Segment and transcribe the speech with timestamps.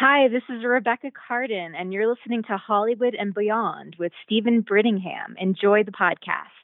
[0.00, 5.34] Hi, this is Rebecca Cardon, and you're listening to Hollywood and Beyond with Steven Brittingham.
[5.38, 6.54] Enjoy the podcast.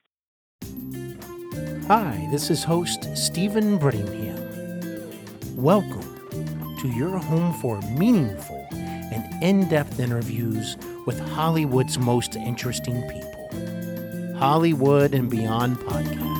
[1.88, 5.56] Hi, this is host Steven Brittingham.
[5.56, 14.36] Welcome to your home for meaningful and in depth interviews with Hollywood's most interesting people.
[14.38, 16.33] Hollywood and Beyond podcast.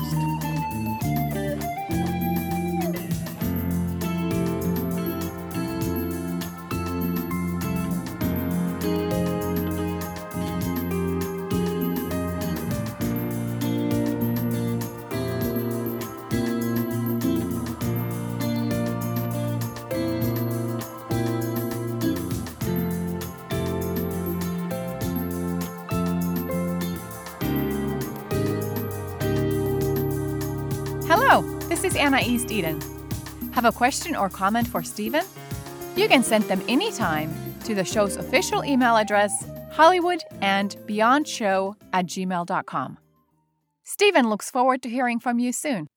[32.55, 32.81] Eden.
[33.51, 35.25] Have a question or comment for Steven?
[35.95, 41.75] You can send them anytime to the show's official email address, Hollywood and Beyond Show
[41.93, 42.97] at gmail.com.
[43.83, 45.87] Steven looks forward to hearing from you soon.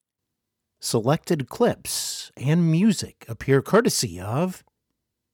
[0.80, 4.62] Selected clips and music appear courtesy of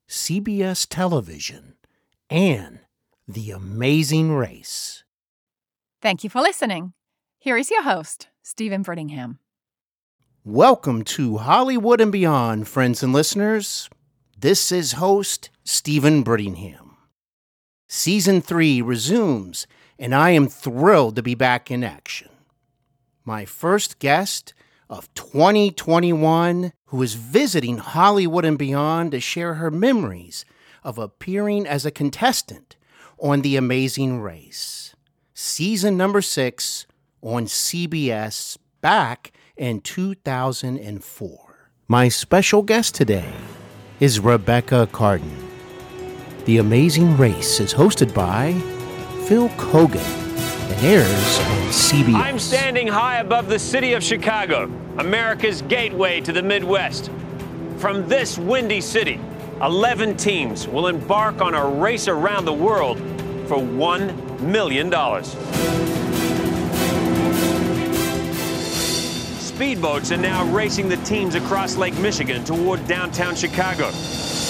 [0.09, 1.75] CBS Television
[2.31, 2.81] and
[3.29, 5.05] The Amazing Race.
[6.01, 6.93] Thank you for listening.
[7.39, 9.39] Here is your host, Steven Brittingham.
[10.47, 13.89] Welcome to Hollywood and Beyond, friends and listeners.
[14.39, 16.97] This is host Steven Brittingham.
[17.89, 19.67] Season 3 resumes,
[19.99, 22.29] and I am thrilled to be back in action.
[23.25, 24.53] My first guest
[24.91, 30.45] of 2021, who is visiting Hollywood and Beyond to share her memories
[30.83, 32.77] of appearing as a contestant
[33.19, 34.95] on The Amazing Race,
[35.33, 36.87] season number 6
[37.23, 41.69] on CBS back in 2004.
[41.87, 43.33] My special guest today
[44.01, 45.37] is Rebecca Cardon.
[46.45, 48.53] The Amazing Race is hosted by
[49.27, 52.15] Phil Keoghan and airs on CBS.
[52.15, 54.65] I'm standing high above the city of Chicago,
[54.99, 57.11] America's gateway to the Midwest.
[57.79, 59.21] From this windy city,
[59.63, 62.99] 11 teams will embark on a race around the world
[63.47, 64.91] for $1 million.
[69.55, 73.87] Speedboats are now racing the teams across Lake Michigan toward downtown Chicago.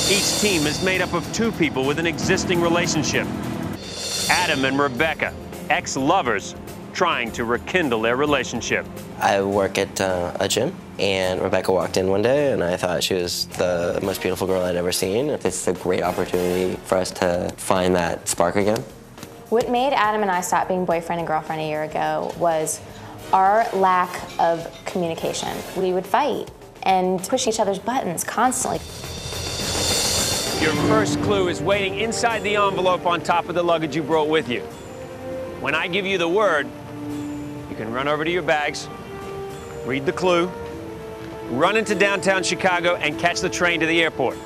[0.09, 3.27] Each team is made up of two people with an existing relationship
[4.31, 5.35] Adam and Rebecca,
[5.69, 6.55] ex lovers,
[6.95, 8.87] trying to rekindle their relationship.
[9.21, 13.05] I work at uh, a gym, and Rebecca walked in one day, and I thought
[13.05, 15.29] she was the most beautiful girl I'd ever seen.
[15.29, 18.83] It's a great opportunity for us to find that spark again.
[19.51, 22.81] What made Adam and I stop being boyfriend and girlfriend a year ago was
[23.35, 25.49] our lack of communication.
[25.77, 26.53] We would fight
[26.85, 28.79] and push each other's buttons constantly.
[30.65, 34.29] Your first clue is waiting inside the envelope on top of the luggage you brought
[34.29, 34.61] with you.
[35.61, 36.69] When I give you the word,
[37.69, 38.89] you can run over to your bags,
[39.85, 40.47] read the clue,
[41.51, 44.39] run into downtown Chicago, and catch the train to the airport.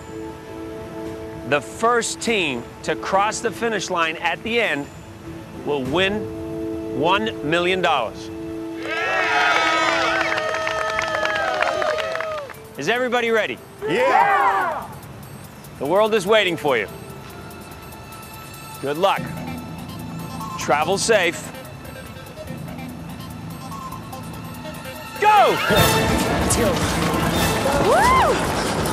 [1.50, 4.86] The first team to cross the finish line at the end
[5.66, 6.22] will win
[6.98, 7.82] $1 million.
[12.78, 13.58] Is everybody ready?
[13.86, 14.88] Yeah!
[15.78, 16.86] The world is waiting for you.
[18.80, 19.20] Good luck.
[20.58, 21.52] Travel safe.
[25.20, 25.56] Go!
[25.70, 26.72] Let's go.
[27.88, 28.87] Woo!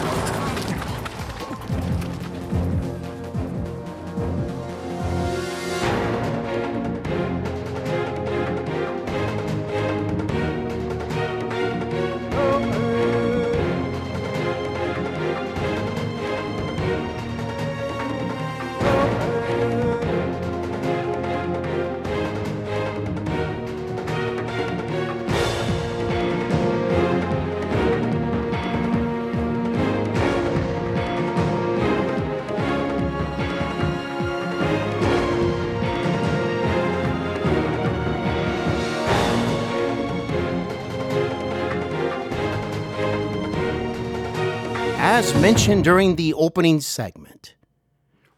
[45.25, 47.56] As mentioned during the opening segment,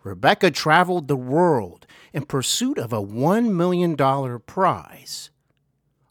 [0.06, 3.98] Rebecca traveled the world in pursuit of a $1 million
[4.46, 5.30] prize.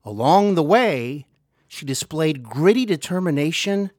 [0.05, 1.28] Along the way,
[1.67, 3.90] she displayed gritty determination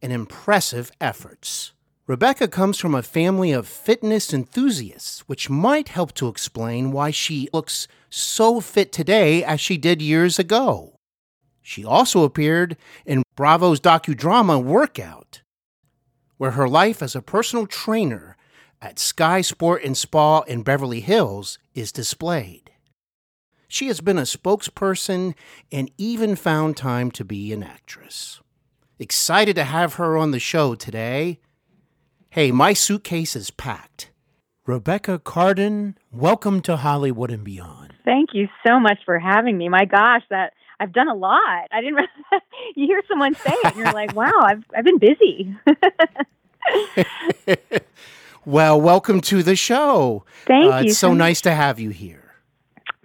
[0.00, 1.72] and impressive efforts.
[2.06, 7.48] Rebecca comes from a family of fitness enthusiasts, which might help to explain why she
[7.52, 10.94] looks so fit today as she did years ago.
[11.60, 15.40] She also appeared in Bravo's docudrama Workout,
[16.36, 18.36] where her life as a personal trainer
[18.80, 22.70] at Sky Sport and Spa in Beverly Hills is displayed.
[23.68, 25.34] She has been a spokesperson
[25.72, 28.40] and even found time to be an actress.
[28.98, 31.40] Excited to have her on the show today.
[32.30, 34.10] Hey, my suitcase is packed.
[34.66, 37.94] Rebecca Cardon, welcome to Hollywood and Beyond.
[38.04, 39.68] Thank you so much for having me.
[39.68, 41.68] My gosh, that I've done a lot.
[41.72, 41.98] I didn't.
[42.74, 45.56] you hear someone say it, and you're like, "Wow, I've I've been busy."
[48.44, 50.24] well, welcome to the show.
[50.46, 50.90] Thank uh, you.
[50.90, 52.34] It's so nice to have you here.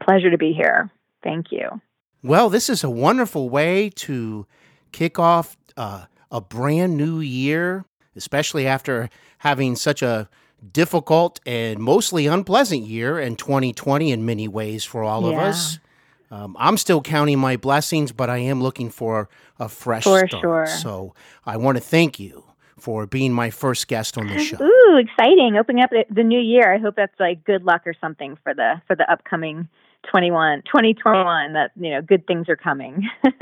[0.02, 0.90] Pleasure to be here.
[1.24, 1.82] Thank you.
[2.24, 4.46] Well, this is a wonderful way to
[4.92, 7.86] kick off uh, a brand new year,
[8.16, 10.30] especially after having such a
[10.74, 15.38] difficult and mostly unpleasant year in 2020 in many ways for all yeah.
[15.38, 15.80] of us.
[16.32, 19.30] Um, I'm still counting my blessings, but I am looking for
[19.60, 20.42] a fresh for start.
[20.42, 20.68] Sure.
[20.68, 21.16] So
[21.46, 22.44] I want to thank you
[22.78, 24.62] for being my first guest on the show.
[24.62, 25.58] Ooh, exciting!
[25.58, 26.74] Opening up the new year.
[26.74, 29.68] I hope that's like good luck or something for the for the upcoming
[30.10, 33.10] 21 2021 that you know good things are coming.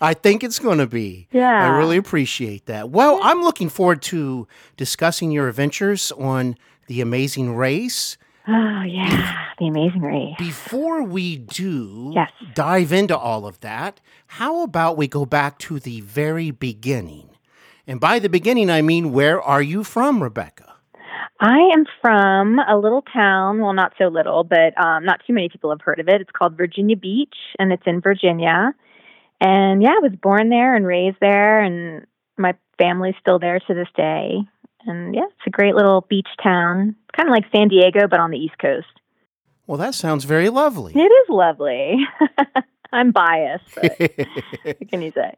[0.00, 1.28] I think it's going to be.
[1.30, 1.64] Yeah.
[1.64, 2.90] I really appreciate that.
[2.90, 6.56] Well, I'm looking forward to discussing your adventures on
[6.88, 8.16] The Amazing Race.
[8.46, 9.46] Oh, yeah.
[9.58, 10.34] The Amazing Race.
[10.38, 12.30] Before we do yes.
[12.54, 17.30] dive into all of that, how about we go back to the very beginning?
[17.86, 20.74] And by the beginning, I mean, where are you from, Rebecca?
[21.40, 25.48] I am from a little town, well, not so little, but um, not too many
[25.48, 26.20] people have heard of it.
[26.20, 28.74] It's called Virginia Beach, and it's in Virginia.
[29.40, 32.06] And yeah, I was born there and raised there, and
[32.38, 34.38] my family's still there to this day.
[34.86, 38.30] And yeah, it's a great little beach town, kind of like San Diego, but on
[38.30, 38.86] the East Coast.
[39.66, 40.92] Well, that sounds very lovely.
[40.94, 41.96] It is lovely.
[42.92, 43.98] I'm biased, but
[44.62, 45.34] what can you say?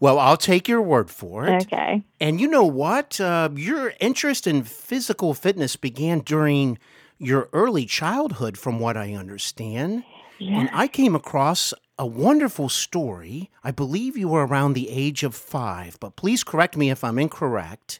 [0.00, 1.62] Well, I'll take your word for it.
[1.64, 2.04] Okay.
[2.20, 3.20] And you know what?
[3.20, 6.78] Uh, your interest in physical fitness began during
[7.18, 10.04] your early childhood, from what I understand.
[10.38, 10.60] Yeah.
[10.60, 13.50] And I came across a wonderful story.
[13.64, 17.18] I believe you were around the age of five, but please correct me if I'm
[17.18, 17.98] incorrect.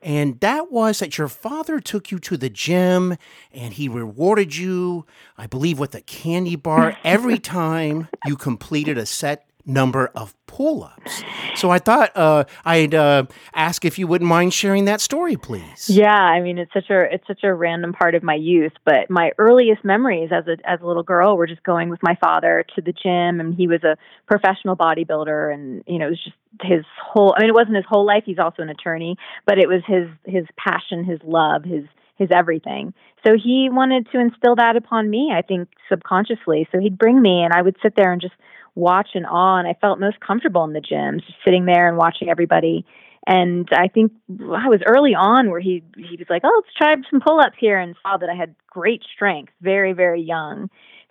[0.00, 3.16] And that was that your father took you to the gym
[3.52, 5.06] and he rewarded you,
[5.36, 10.82] I believe, with a candy bar every time you completed a set number of pull
[10.82, 11.22] ups.
[11.54, 13.24] So I thought uh, I'd uh,
[13.54, 15.88] ask if you wouldn't mind sharing that story, please.
[15.88, 19.10] Yeah, I mean it's such a it's such a random part of my youth, but
[19.10, 22.64] my earliest memories as a as a little girl were just going with my father
[22.74, 26.36] to the gym, and he was a professional bodybuilder, and you know it was just
[26.62, 27.34] his whole.
[27.36, 29.16] I mean, it wasn't his whole life; he's also an attorney,
[29.46, 31.84] but it was his his passion, his love, his
[32.18, 32.92] his everything.
[33.26, 36.68] So he wanted to instill that upon me, I think subconsciously.
[36.70, 38.34] So he'd bring me, and I would sit there and just
[38.74, 41.96] watch in awe and I felt most comfortable in the gyms, just sitting there and
[41.96, 42.84] watching everybody.
[43.26, 46.94] And I think I was early on where he he was like, "Oh, let's try
[47.10, 50.70] some pull-ups here," and saw that I had great strength, very very young.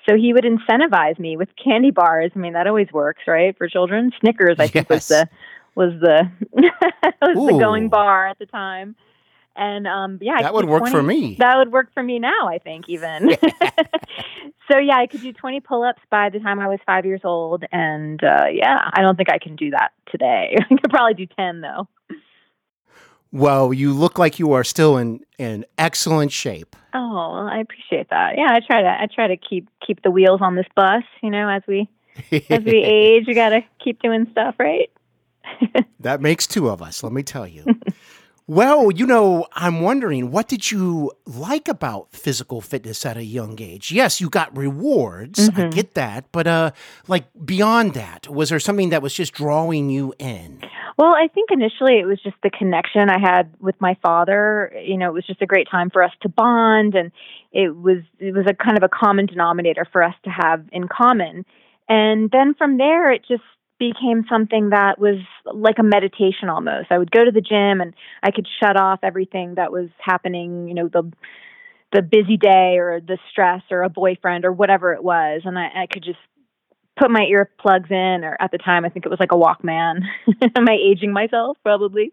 [0.09, 2.31] So he would incentivize me with candy bars.
[2.33, 4.11] I mean, that always works, right, for children.
[4.21, 5.27] Snickers, I think, was the
[5.75, 6.31] was the
[7.21, 7.53] was Ooh.
[7.53, 8.95] the going bar at the time.
[9.57, 11.35] And um, yeah, that would work 20 for me.
[11.39, 13.29] That would work for me now, I think, even.
[14.71, 17.65] so yeah, I could do 20 pull-ups by the time I was five years old,
[17.71, 20.55] and uh, yeah, I don't think I can do that today.
[20.59, 21.87] I could probably do 10 though.
[23.31, 26.75] Well, you look like you are still in in excellent shape.
[26.93, 28.37] Oh, well, I appreciate that.
[28.37, 31.03] Yeah, I try to I try to keep keep the wheels on this bus.
[31.21, 31.89] You know, as we
[32.49, 34.89] as we age, we got to keep doing stuff, right?
[35.99, 37.03] that makes two of us.
[37.03, 37.65] Let me tell you.
[38.49, 43.61] Well, you know, I'm wondering what did you like about physical fitness at a young
[43.61, 43.91] age?
[43.91, 45.49] Yes, you got rewards.
[45.49, 45.61] Mm-hmm.
[45.61, 46.71] I get that, but uh
[47.09, 50.61] like beyond that, was there something that was just drawing you in?
[50.97, 54.73] Well, I think initially it was just the connection I had with my father.
[54.81, 57.11] You know, it was just a great time for us to bond and
[57.51, 60.87] it was it was a kind of a common denominator for us to have in
[60.87, 61.45] common.
[61.89, 63.43] And then from there it just
[63.79, 66.91] became something that was like a meditation almost.
[66.91, 67.93] I would go to the gym and
[68.23, 71.11] I could shut off everything that was happening, you know, the
[71.93, 75.83] the busy day or the stress or a boyfriend or whatever it was and I,
[75.83, 76.19] I could just
[76.97, 80.01] put my earplugs in or at the time I think it was like a Walkman.
[80.55, 82.11] Am I aging myself probably?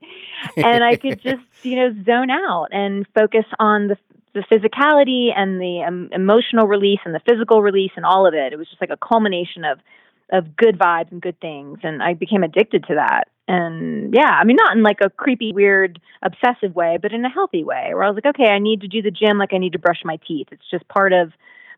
[0.56, 3.96] And I could just, you know, zone out and focus on the
[4.34, 8.52] the physicality and the um, emotional release and the physical release and all of it.
[8.52, 9.78] It was just like a culmination of
[10.32, 13.28] of good vibes and good things and I became addicted to that.
[13.46, 17.30] And yeah, I mean not in like a creepy weird obsessive way, but in a
[17.30, 19.58] healthy way where I was like, okay, I need to do the gym like I
[19.58, 20.48] need to brush my teeth.
[20.50, 21.32] It's just part of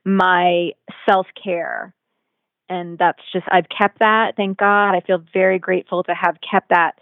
[0.05, 0.71] my
[1.09, 1.93] self-care.
[2.69, 4.95] And that's just I've kept that, thank God.
[4.95, 6.93] I feel very grateful to have kept that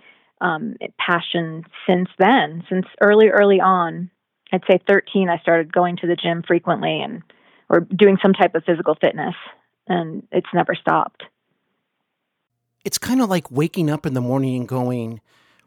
[0.40, 4.10] um passion since then, since early early on.
[4.52, 7.22] I'd say 13, I started going to the gym frequently and
[7.68, 9.34] or doing some type of physical fitness,
[9.88, 11.24] and it's never stopped.
[12.84, 15.20] It's kind of like waking up in the morning and going,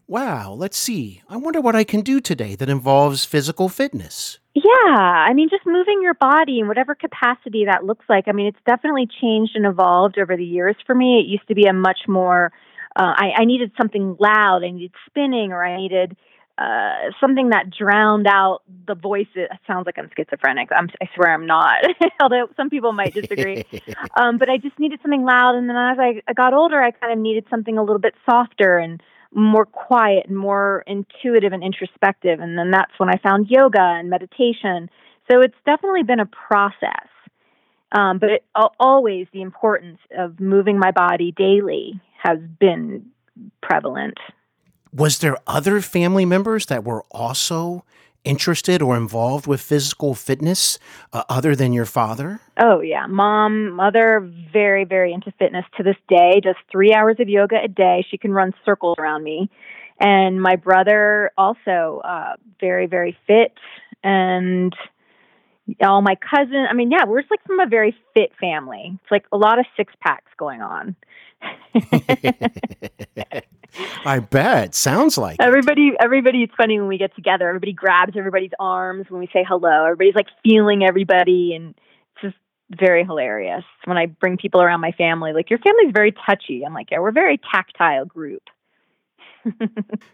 [0.08, 4.40] wow, let's see, I wonder what I can do today that involves physical fitness.
[4.54, 8.28] Yeah, I mean, just moving your body in whatever capacity that looks like.
[8.28, 11.20] I mean, it's definitely changed and evolved over the years for me.
[11.20, 12.52] It used to be a much more,
[12.96, 16.16] uh, I, I needed something loud, I needed spinning, or I needed
[16.58, 19.30] uh, something that drowned out the voices.
[19.36, 20.70] It sounds like I'm schizophrenic.
[20.76, 21.84] I'm, I swear I'm not,
[22.22, 23.64] although some people might disagree.
[24.20, 25.56] um, but I just needed something loud.
[25.56, 28.16] And then as I, I got older, I kind of needed something a little bit
[28.28, 29.02] softer and
[29.34, 32.40] more quiet and more intuitive and introspective.
[32.40, 34.90] And then that's when I found yoga and meditation.
[35.30, 37.08] So it's definitely been a process.
[37.92, 38.46] Um, but it,
[38.80, 43.06] always the importance of moving my body daily has been
[43.62, 44.18] prevalent
[44.94, 47.84] was there other family members that were also
[48.24, 50.78] interested or involved with physical fitness
[51.14, 52.42] uh, other than your father?
[52.60, 53.06] Oh, yeah.
[53.08, 57.68] Mom, mother, very, very into fitness to this day, does three hours of yoga a
[57.68, 58.06] day.
[58.10, 59.50] She can run circles around me.
[60.00, 63.54] And my brother, also uh, very, very fit.
[64.04, 64.76] And
[65.82, 68.92] all my cousins, I mean, yeah, we're just like from a very fit family.
[69.02, 70.96] It's like a lot of six packs going on.
[74.06, 74.74] I bet.
[74.74, 75.90] Sounds like everybody.
[75.90, 75.98] It.
[76.00, 76.44] Everybody.
[76.44, 77.48] It's funny when we get together.
[77.48, 79.86] Everybody grabs everybody's arms when we say hello.
[79.86, 81.76] Everybody's like feeling everybody, and
[82.16, 82.36] it's just
[82.80, 85.34] very hilarious when I bring people around my family.
[85.34, 86.64] Like your family's very touchy.
[86.66, 88.44] I'm like, yeah, we're a very tactile group.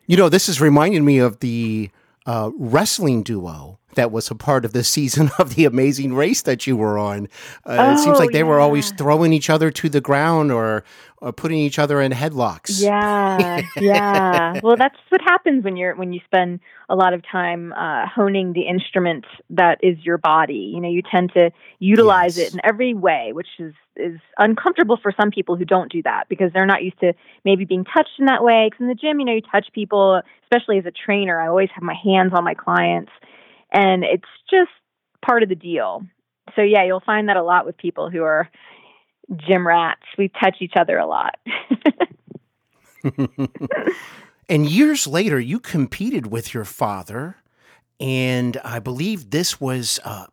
[0.08, 1.90] you know, this is reminding me of the
[2.26, 6.68] uh, wrestling duo that was a part of the season of the Amazing Race that
[6.68, 7.28] you were on.
[7.66, 8.44] Uh, oh, it seems like they yeah.
[8.44, 10.84] were always throwing each other to the ground or,
[11.18, 12.82] or putting each other in headlocks.
[12.82, 14.60] Yeah, yeah.
[14.64, 16.60] well, that's what happens when you're when you spend
[16.90, 20.72] a lot of time uh, honing the instrument that is your body.
[20.74, 22.50] You know, you tend to utilize yes.
[22.50, 26.28] it in every way, which is is uncomfortable for some people who don't do that
[26.28, 27.14] because they're not used to
[27.46, 28.68] maybe being touched in that way.
[28.68, 31.40] Because in the gym, you know, you touch people, especially as a trainer.
[31.40, 33.12] I always have my hands on my clients
[33.74, 34.72] and it's just
[35.26, 36.04] part of the deal.
[36.56, 38.50] So yeah, you'll find that a lot with people who are
[39.36, 40.04] gym rats.
[40.18, 41.36] We touch each other a lot.
[44.50, 47.38] and years later, you competed with your father,
[48.00, 50.28] and I believe this was uh,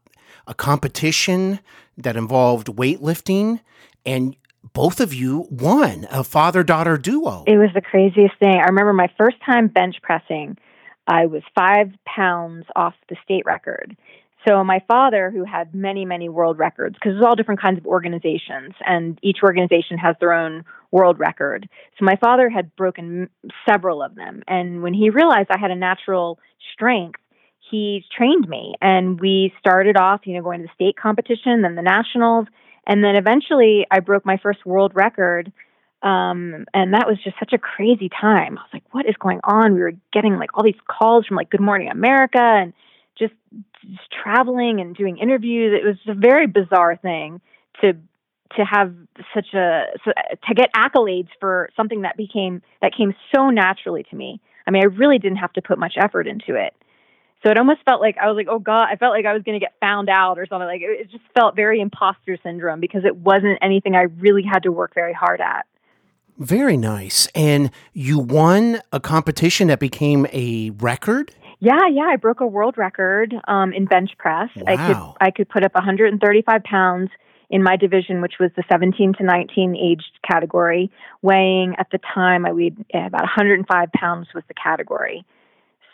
[0.47, 1.61] a competition
[1.97, 3.61] that involved weightlifting,
[4.04, 4.37] and
[4.73, 7.44] both of you won a father daughter duo.
[7.47, 8.56] It was the craziest thing.
[8.56, 10.59] I remember my first time bench pressing.
[11.11, 13.97] I was five pounds off the state record.
[14.47, 17.87] So my father, who had many, many world records, because there's all different kinds of
[17.87, 21.69] organizations, and each organization has their own world record.
[21.99, 23.29] So my father had broken
[23.69, 26.38] several of them, and when he realized I had a natural
[26.73, 27.21] strength,
[27.71, 31.75] he trained me, and we started off, you know, going to the state competition, then
[31.75, 32.47] the nationals,
[32.87, 35.52] and then eventually I broke my first world record
[36.02, 38.59] um, and that was just such a crazy time.
[38.59, 39.75] I was like, what is going on?
[39.75, 42.73] We were getting like all these calls from like Good Morning America and
[43.19, 43.35] just,
[43.85, 45.78] just traveling and doing interviews.
[45.78, 47.40] It was a very bizarre thing
[47.83, 47.95] to
[48.57, 48.92] to have
[49.33, 54.40] such a to get accolades for something that became that came so naturally to me.
[54.66, 56.75] I mean, I really didn't have to put much effort into it.
[57.42, 59.42] So it almost felt like I was like, oh God, I felt like I was
[59.42, 60.66] going to get found out or something.
[60.66, 64.73] Like it just felt very imposter syndrome because it wasn't anything I really had to
[64.73, 65.66] work very hard at.
[66.40, 67.28] Very nice.
[67.35, 71.32] And you won a competition that became a record?
[71.59, 74.49] Yeah, yeah, I broke a world record um, in bench press.
[74.56, 74.64] Wow.
[74.66, 77.11] I could I could put up 135 pounds
[77.50, 82.47] in my division, which was the 17 to 19 aged category, weighing at the time
[82.47, 85.26] I weighed about 105 pounds was the category.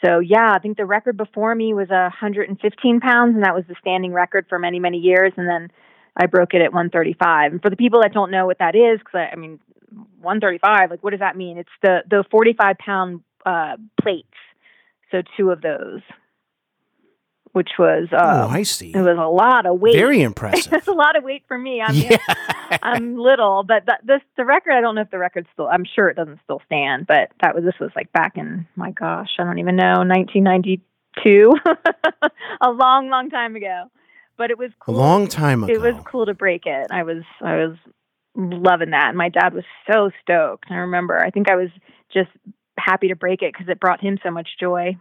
[0.05, 3.75] So yeah, I think the record before me was 115 pounds, and that was the
[3.81, 5.33] standing record for many many years.
[5.37, 5.73] And then
[6.17, 7.51] I broke it at 135.
[7.53, 9.59] And for the people that don't know what that is, because I, I mean
[9.93, 11.59] 135 like what does that mean?
[11.59, 14.29] It's the the 45 pound uh, plates.
[15.11, 16.01] So two of those
[17.53, 18.93] which was uh, oh i see.
[18.93, 19.95] it was a lot of weight.
[19.95, 20.73] Very impressive.
[20.73, 21.81] It's a lot of weight for me.
[21.81, 22.17] I'm yeah.
[22.83, 25.85] i'm little but the, this the record i don't know if the record's still i'm
[25.85, 29.29] sure it doesn't still stand but that was this was like back in my gosh
[29.39, 31.53] i don't even know 1992
[32.61, 33.85] a long long time ago.
[34.39, 34.95] But it was cool.
[34.95, 36.89] a long time ago it was cool to break it.
[36.91, 37.77] I was i was
[38.37, 39.09] loving that.
[39.09, 40.67] And my dad was so stoked.
[40.71, 41.71] I remember, I think I was
[42.13, 42.31] just
[42.79, 44.97] happy to break it because it brought him so much joy.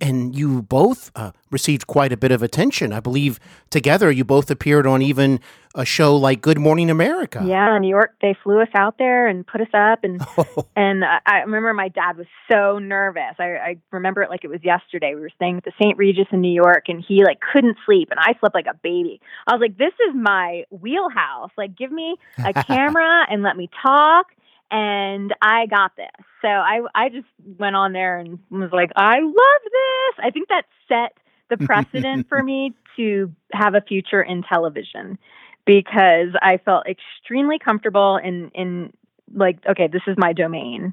[0.00, 2.92] And you both uh, received quite a bit of attention.
[2.92, 3.40] I believe
[3.70, 5.40] together you both appeared on even
[5.74, 7.42] a show like Good Morning America.
[7.44, 8.14] Yeah, in New York.
[8.20, 10.20] They flew us out there and put us up, and
[10.76, 13.34] and I, I remember my dad was so nervous.
[13.38, 15.14] I, I remember it like it was yesterday.
[15.14, 15.96] We were staying at the St.
[15.96, 19.20] Regis in New York, and he like couldn't sleep, and I slept like a baby.
[19.46, 21.50] I was like, "This is my wheelhouse.
[21.56, 24.26] Like, give me a camera and let me talk."
[24.70, 26.06] And I got this.
[26.42, 27.26] So I I just
[27.58, 29.34] went on there and was like, I love
[29.64, 30.24] this.
[30.24, 31.12] I think that set
[31.48, 35.18] the precedent for me to have a future in television
[35.64, 38.92] because I felt extremely comfortable in in
[39.34, 40.92] like okay, this is my domain.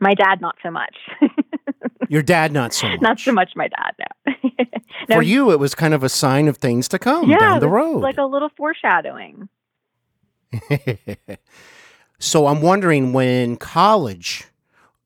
[0.00, 0.96] My dad not so much.
[2.08, 3.00] Your dad not so much.
[3.00, 4.64] Not so much my dad, no.
[5.08, 5.16] no.
[5.16, 7.68] For you it was kind of a sign of things to come yeah, down the
[7.68, 8.00] road.
[8.00, 9.48] Like a little foreshadowing.
[12.18, 14.48] so I'm wondering when college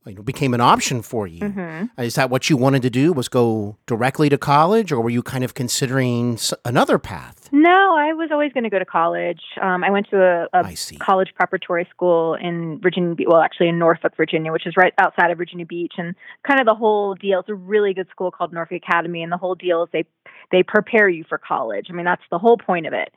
[0.09, 1.40] you know, became an option for you.
[1.40, 2.00] Mm-hmm.
[2.00, 3.12] Is that what you wanted to do?
[3.12, 7.49] Was go directly to college, or were you kind of considering another path?
[7.52, 9.40] No, I was always going to go to college.
[9.61, 14.17] Um, I went to a, a college preparatory school in Virginia, well, actually in Norfolk,
[14.17, 16.14] Virginia, which is right outside of Virginia Beach, and
[16.47, 17.40] kind of the whole deal.
[17.40, 20.05] It's a really good school called Norfolk Academy, and the whole deal is they
[20.50, 21.88] they prepare you for college.
[21.90, 23.12] I mean, that's the whole point of it.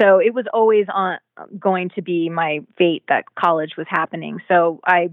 [0.00, 1.18] So it was always on
[1.58, 4.38] going to be my fate that college was happening.
[4.48, 5.10] So I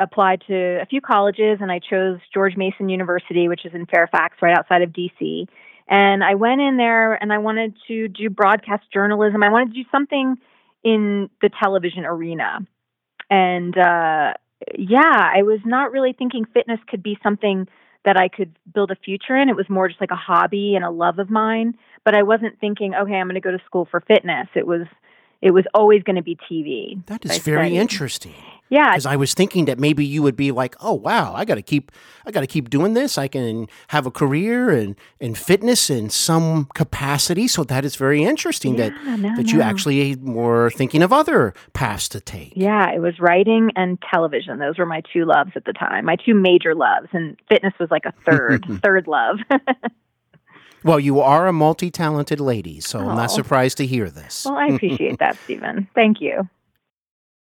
[0.00, 4.36] applied to a few colleges and I chose George Mason University, which is in Fairfax,
[4.40, 5.46] right outside of DC.
[5.88, 9.42] And I went in there and I wanted to do broadcast journalism.
[9.42, 10.36] I wanted to do something
[10.84, 12.60] in the television arena.
[13.30, 14.34] And uh,
[14.76, 17.68] yeah, I was not really thinking fitness could be something
[18.08, 19.50] that I could build a future in.
[19.50, 21.74] It was more just like a hobby and a love of mine.
[22.06, 24.48] But I wasn't thinking, okay, I'm going to go to school for fitness.
[24.54, 24.86] It was
[25.42, 27.04] it was always going to be TV.
[27.04, 27.76] That is very studied.
[27.76, 28.34] interesting.
[28.70, 31.54] Yeah, because I was thinking that maybe you would be like, "Oh, wow, I got
[31.54, 31.90] to keep,
[32.26, 33.16] I got to keep doing this.
[33.18, 38.22] I can have a career and in fitness in some capacity." So that is very
[38.22, 39.52] interesting yeah, that no, that no.
[39.52, 42.52] you actually were thinking of other paths to take.
[42.56, 44.58] Yeah, it was writing and television.
[44.58, 47.90] Those were my two loves at the time, my two major loves, and fitness was
[47.90, 49.38] like a third, third love.
[50.84, 53.08] Well, you are a multi talented lady, so oh.
[53.08, 53.34] I'm not oh.
[53.34, 54.44] surprised to hear this.
[54.44, 55.88] Well, I appreciate that, Steven.
[55.94, 56.48] Thank you.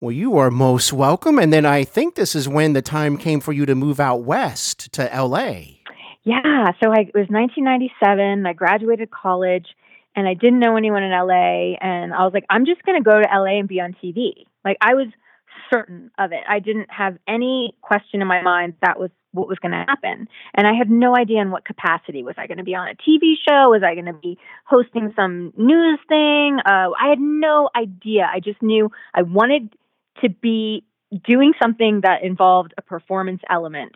[0.02, 1.38] Well, you are most welcome.
[1.38, 4.24] And then I think this is when the time came for you to move out
[4.24, 5.78] west to LA.
[6.24, 6.72] Yeah.
[6.82, 8.48] So I, it was 1997.
[8.48, 9.68] I graduated college
[10.16, 11.76] and I didn't know anyone in LA.
[11.80, 14.48] And I was like, I'm just going to go to LA and be on TV.
[14.66, 15.06] Like, I was
[15.72, 16.42] certain of it.
[16.50, 20.28] I didn't have any question in my mind that was what was going to happen.
[20.56, 22.24] And I had no idea in what capacity.
[22.24, 23.70] Was I going to be on a TV show?
[23.70, 26.58] Was I going to be hosting some news thing?
[26.66, 28.28] Uh, I had no idea.
[28.34, 29.70] I just knew I wanted
[30.22, 30.86] to be
[31.26, 33.94] doing something that involved a performance element.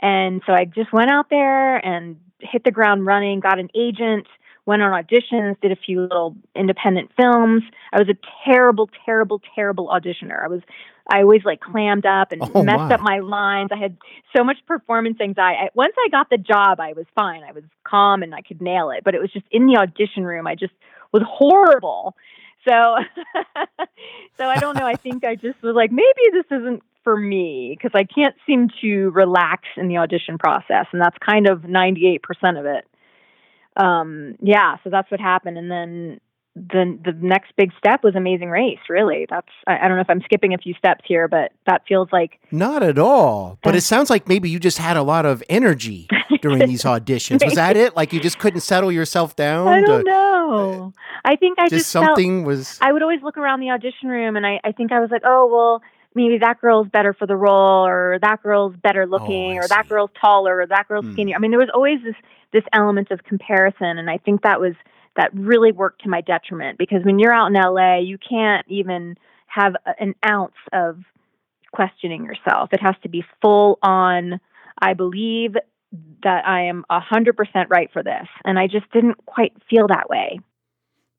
[0.00, 4.26] And so I just went out there and hit the ground running, got an agent,
[4.66, 7.62] went on auditions, did a few little independent films.
[7.92, 10.42] I was a terrible, terrible, terrible auditioner.
[10.42, 10.60] I was
[11.12, 12.94] I always like clammed up and oh, messed my.
[12.94, 13.70] up my lines.
[13.72, 13.96] I had
[14.36, 15.58] so much performance anxiety.
[15.64, 17.42] I, once I got the job, I was fine.
[17.42, 19.02] I was calm and I could nail it.
[19.04, 20.72] But it was just in the audition room, I just
[21.12, 22.14] was horrible.
[22.68, 22.72] So,
[24.38, 24.86] so I don't know.
[24.86, 28.68] I think I just was like, maybe this isn't for me because I can't seem
[28.82, 32.86] to relax in the audition process, and that's kind of ninety eight percent of it.
[33.76, 36.20] Um, yeah, so that's what happened, and then
[36.56, 38.80] the the next big step was Amazing Race.
[38.88, 41.82] Really, that's I, I, don't know if I'm skipping a few steps here, but that
[41.86, 43.58] feels like not at all.
[43.62, 46.08] But it sounds like maybe you just had a lot of energy
[46.42, 47.44] during these auditions.
[47.44, 47.94] Was that it?
[47.94, 49.68] Like you just couldn't settle yourself down?
[49.68, 50.92] I don't to, know.
[51.24, 52.78] I think I just, just something felt, was.
[52.80, 55.22] I would always look around the audition room, and I I think I was like,
[55.24, 55.82] oh well.
[56.12, 59.68] Maybe that girl's better for the role, or that girl's better oh, looking, oh, or
[59.68, 61.12] that girl's taller, or that girl's hmm.
[61.12, 61.36] skinnier.
[61.36, 62.16] I mean, there was always this
[62.52, 64.74] this element of comparison, and I think that was
[65.16, 69.16] that really worked to my detriment because when you're out in LA, you can't even
[69.46, 70.98] have an ounce of
[71.72, 72.70] questioning yourself.
[72.72, 74.40] It has to be full on,
[74.80, 75.54] I believe
[76.22, 77.34] that I am 100%
[77.68, 78.26] right for this.
[78.44, 80.40] And I just didn't quite feel that way.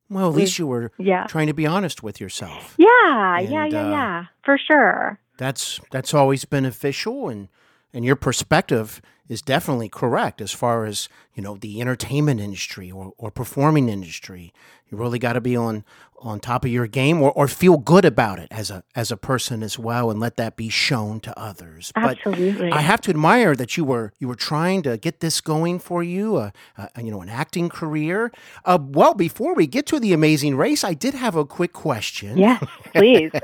[0.09, 1.25] Well, at least you were yeah.
[1.27, 2.75] trying to be honest with yourself.
[2.77, 5.19] Yeah, and, yeah, yeah, uh, yeah, for sure.
[5.37, 7.47] That's that's always beneficial, and
[7.93, 13.13] and your perspective is definitely correct as far as you know the entertainment industry or,
[13.17, 14.53] or performing industry.
[14.89, 15.85] You really got to be on
[16.21, 19.17] on top of your game or, or feel good about it as a as a
[19.17, 21.91] person as well and let that be shown to others.
[21.95, 22.69] Absolutely.
[22.69, 25.79] but i have to admire that you were you were trying to get this going
[25.79, 28.31] for you uh, uh, you know an acting career.
[28.65, 32.37] Uh, well before we get to the amazing race i did have a quick question.
[32.37, 32.63] Yes
[32.93, 33.31] please.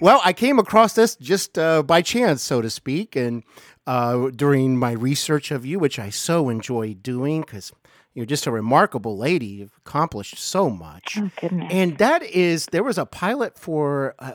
[0.00, 3.42] Well i came across this just uh, by chance so to speak and
[3.86, 7.72] uh, during my research of you, which I so enjoy doing because
[8.14, 9.46] you're just a remarkable lady.
[9.46, 11.18] You've accomplished so much.
[11.20, 11.68] Oh, goodness.
[11.72, 14.32] And that is, there was a pilot for, uh,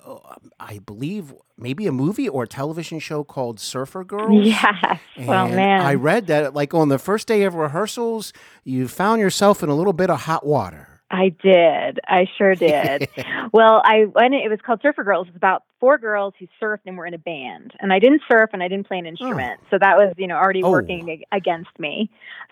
[0.60, 4.30] I believe, maybe a movie or a television show called Surfer Girls.
[4.46, 5.00] Yes.
[5.28, 5.82] well, man.
[5.82, 8.34] I read that, like, on the first day of rehearsals,
[8.64, 10.99] you found yourself in a little bit of hot water.
[11.12, 12.00] I did.
[12.08, 13.10] I sure did.
[13.52, 15.28] well, I when it was called Surfer Girls.
[15.28, 17.74] It was about four girls who surfed and were in a band.
[17.80, 19.68] And I didn't surf and I didn't play an instrument, oh.
[19.72, 20.70] so that was you know already Oh.
[20.72, 22.10] working against me.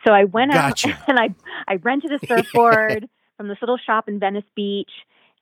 [0.08, 0.93] So I went Gotcha.
[0.93, 1.30] out and I
[1.67, 4.91] I rented a surfboard from this little shop in Venice Beach.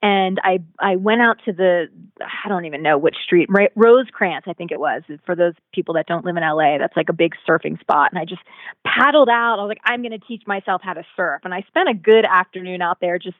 [0.06, 1.88] And I I went out to the
[2.22, 5.96] I don't even know which street Ra- Rosecrans I think it was for those people
[5.96, 8.44] that don't live in LA that's like a big surfing spot and I just
[8.86, 11.64] paddled out I was like I'm going to teach myself how to surf and I
[11.68, 13.38] spent a good afternoon out there just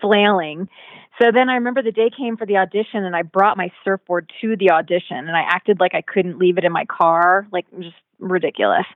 [0.00, 0.68] flailing.
[1.20, 4.30] So then I remember the day came for the audition and I brought my surfboard
[4.40, 7.66] to the audition and I acted like I couldn't leave it in my car, like
[7.80, 8.86] just ridiculous.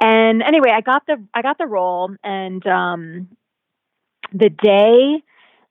[0.00, 3.28] And anyway, I got the I got the role and um
[4.32, 5.22] the day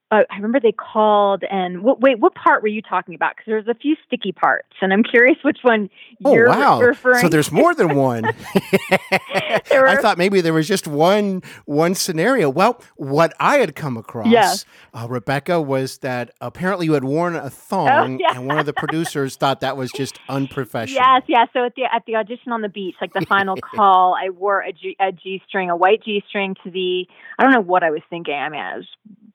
[0.10, 3.36] uh, I remember they called and what, wait, what part were you talking about?
[3.36, 5.90] Because there's a few sticky parts, and I'm curious which one
[6.24, 6.80] Oh, you're wow.
[6.80, 7.20] referring.
[7.22, 8.24] So there's more than one.
[9.70, 12.50] There I thought maybe there was just one one scenario.
[12.50, 14.66] Well, what I had come across, Yes.
[14.94, 18.38] uh, Rebecca, was that apparently you had worn a thong, Oh, yeah.
[18.38, 21.02] and one of the producers thought that was just unprofessional.
[21.02, 21.48] Yes, yes.
[21.54, 24.62] So at the at the audition on the beach, like the final call, I wore
[24.62, 27.06] a G, a G string, a white G string to the.
[27.38, 28.34] I don't know what I was thinking.
[28.34, 28.88] I mean, I was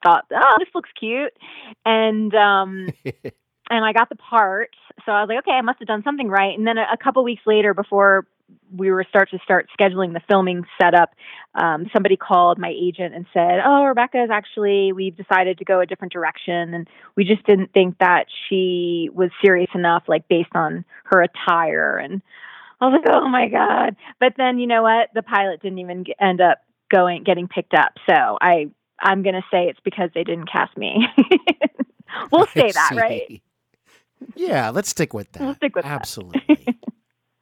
[0.02, 1.32] thought, oh, this looks cute,
[1.84, 2.88] and um,
[3.70, 4.70] and I got the part.
[5.06, 6.56] So I was like, okay, I must have done something right.
[6.56, 8.26] And then a, a couple weeks later, before
[8.76, 11.10] we were start to start scheduling the filming setup,
[11.54, 15.80] um, somebody called my agent and said, "Oh, Rebecca is actually we've decided to go
[15.80, 20.54] a different direction, and we just didn't think that she was serious enough, like based
[20.54, 22.22] on her attire." And
[22.80, 25.08] I was like, "Oh my god!" But then you know what?
[25.14, 26.58] The pilot didn't even get, end up
[26.90, 27.94] going getting picked up.
[28.08, 28.70] So I
[29.02, 31.06] I'm gonna say it's because they didn't cast me.
[32.32, 33.42] we'll say that, right?
[34.34, 35.42] Yeah, let's stick with that.
[35.42, 35.90] We'll stick with that.
[35.90, 36.78] Absolutely.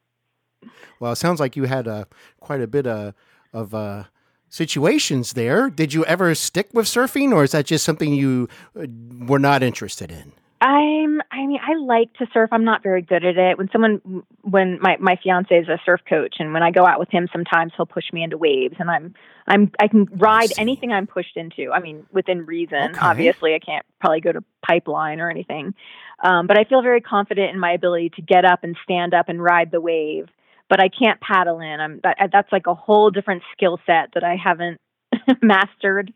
[1.01, 2.07] well, it sounds like you had uh,
[2.40, 3.12] quite a bit uh,
[3.53, 4.05] of uh,
[4.49, 5.68] situations there.
[5.68, 8.87] Did you ever stick with surfing, or is that just something you uh,
[9.27, 10.33] were not interested in?
[10.61, 11.23] I'm.
[11.31, 12.51] I mean, I like to surf.
[12.53, 13.57] I'm not very good at it.
[13.57, 16.99] When someone, when my my fiance is a surf coach, and when I go out
[16.99, 19.14] with him, sometimes he'll push me into waves, and I'm,
[19.46, 21.73] I'm, I can ride anything I'm pushed into.
[21.73, 22.90] I mean, within reason.
[22.90, 22.99] Okay.
[23.01, 25.75] Obviously, I can't probably go to pipeline or anything,
[26.23, 29.31] um, but I feel very confident in my ability to get up and stand up
[29.31, 30.29] and ride the wave.
[30.68, 31.81] But I can't paddle in.
[31.81, 32.01] I'm.
[32.03, 34.79] That, that's like a whole different skill set that I haven't
[35.42, 36.12] mastered.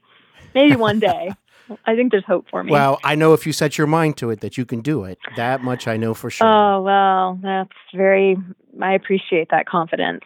[0.54, 1.32] Maybe one day.
[1.86, 2.70] I think there's hope for me.
[2.72, 5.18] Well, I know if you set your mind to it that you can do it.
[5.36, 6.46] That much I know for sure.
[6.46, 8.36] Oh, well, that's very,
[8.82, 10.24] I appreciate that confidence.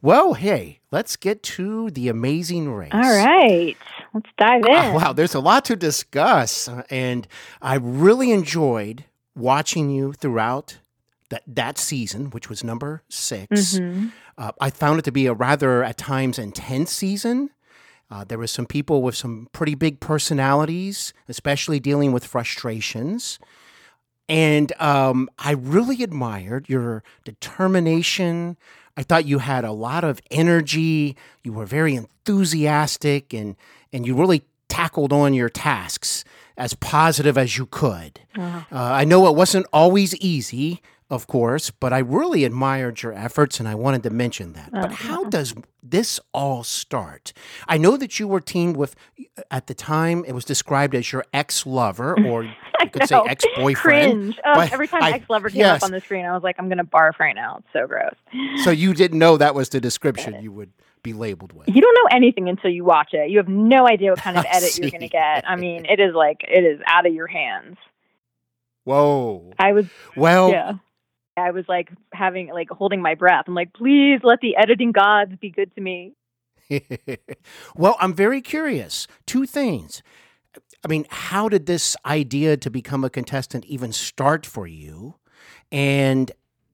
[0.00, 2.90] well, hey, let's get to the amazing race.
[2.92, 3.76] All right,
[4.14, 4.74] let's dive in.
[4.74, 7.28] Oh, wow, there's a lot to discuss, uh, and
[7.60, 9.04] I really enjoyed
[9.36, 10.78] watching you throughout
[11.30, 14.12] that that season, which was number 6 Mhm.
[14.36, 17.50] Uh, I found it to be a rather, at times, intense season.
[18.12, 23.38] Uh, there were some people with some pretty big personalities, especially dealing with frustrations.
[24.28, 28.58] And um, I really admired your determination.
[28.98, 31.16] I thought you had a lot of energy.
[31.42, 33.56] You were very enthusiastic, and
[33.94, 36.22] and you really tackled on your tasks
[36.58, 38.20] as positive as you could.
[38.38, 43.60] Uh, I know it wasn't always easy, of course, but I really admired your efforts,
[43.60, 44.70] and I wanted to mention that.
[44.72, 47.34] Oh, but how does this all start?
[47.68, 48.96] I know that you were teamed with,
[49.36, 52.50] uh, at the time, it was described as your ex lover, or you
[52.90, 54.12] could say ex boyfriend.
[54.12, 54.40] Cringe.
[54.42, 55.82] Oh, every time ex lover came yes.
[55.82, 57.58] up on the screen, I was like, I'm going to barf right now.
[57.58, 58.14] It's so gross.
[58.64, 60.72] So you didn't know that was the description you would
[61.02, 61.68] be labeled with.
[61.68, 63.28] You don't know anything until you watch it.
[63.28, 65.46] You have no idea what kind of edit you're going to get.
[65.46, 67.76] I mean, it is like, it is out of your hands.
[68.84, 69.52] Whoa.
[69.58, 70.72] I was, Well, yeah.
[71.36, 73.44] I was like having, like holding my breath.
[73.46, 76.14] I'm like, please let the editing gods be good to me.
[77.76, 79.06] well, I'm very curious.
[79.26, 80.02] Two things.
[80.84, 85.16] I mean, how did this idea to become a contestant even start for you?
[85.70, 86.30] And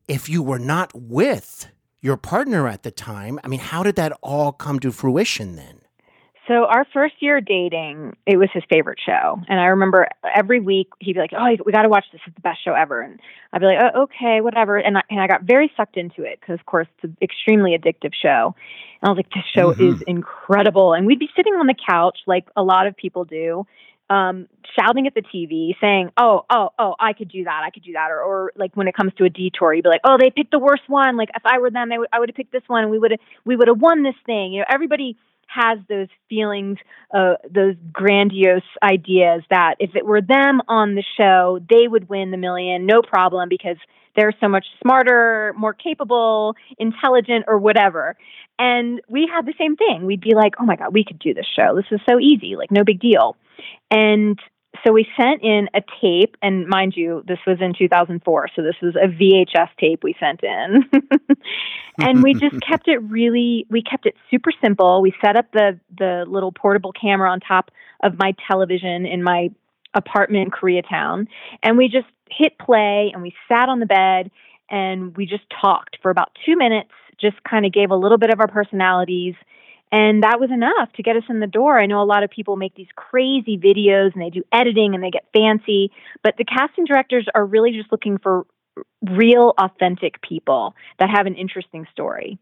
[0.08, 1.68] if you were not with
[2.00, 5.80] your partner at the time, I mean, how did that all come to fruition then?
[6.48, 10.88] So our first year dating, it was his favorite show, and I remember every week
[10.98, 13.20] he'd be like, "Oh, we got to watch this; it's the best show ever." And
[13.52, 16.40] I'd be like, "Oh, okay, whatever." And I, and I got very sucked into it
[16.40, 18.54] because, of course, it's an extremely addictive show.
[19.02, 22.18] And I was like, "This show is incredible." And we'd be sitting on the couch
[22.26, 23.66] like a lot of people do,
[24.08, 27.62] um, shouting at the TV, saying, "Oh, oh, oh, I could do that.
[27.62, 29.90] I could do that." Or, or like when it comes to a detour, you'd be
[29.90, 31.18] like, "Oh, they picked the worst one.
[31.18, 32.98] Like if I were them, they would, I would have picked this one, and we
[32.98, 36.78] would have, we would have won this thing." You know, everybody has those feelings,
[37.12, 42.30] uh, those grandiose ideas that if it were them on the show, they would win
[42.30, 43.76] the million, no problem, because
[44.14, 48.16] they're so much smarter, more capable, intelligent, or whatever.
[48.58, 50.06] And we had the same thing.
[50.06, 51.76] We'd be like, oh my God, we could do this show.
[51.76, 53.36] This is so easy, like no big deal.
[53.90, 54.38] And
[54.84, 58.74] so we sent in a tape, and mind you, this was in 2004, so this
[58.82, 60.84] was a VHS tape we sent in.
[61.98, 65.02] and we just kept it really, we kept it super simple.
[65.02, 67.70] We set up the, the little portable camera on top
[68.02, 69.48] of my television in my
[69.94, 71.26] apartment in Koreatown,
[71.62, 74.30] and we just hit play and we sat on the bed
[74.70, 78.30] and we just talked for about two minutes, just kind of gave a little bit
[78.30, 79.34] of our personalities
[79.90, 81.78] and that was enough to get us in the door.
[81.78, 85.02] I know a lot of people make these crazy videos and they do editing and
[85.02, 85.90] they get fancy,
[86.22, 88.46] but the casting directors are really just looking for
[89.02, 92.38] real, authentic people that have an interesting story.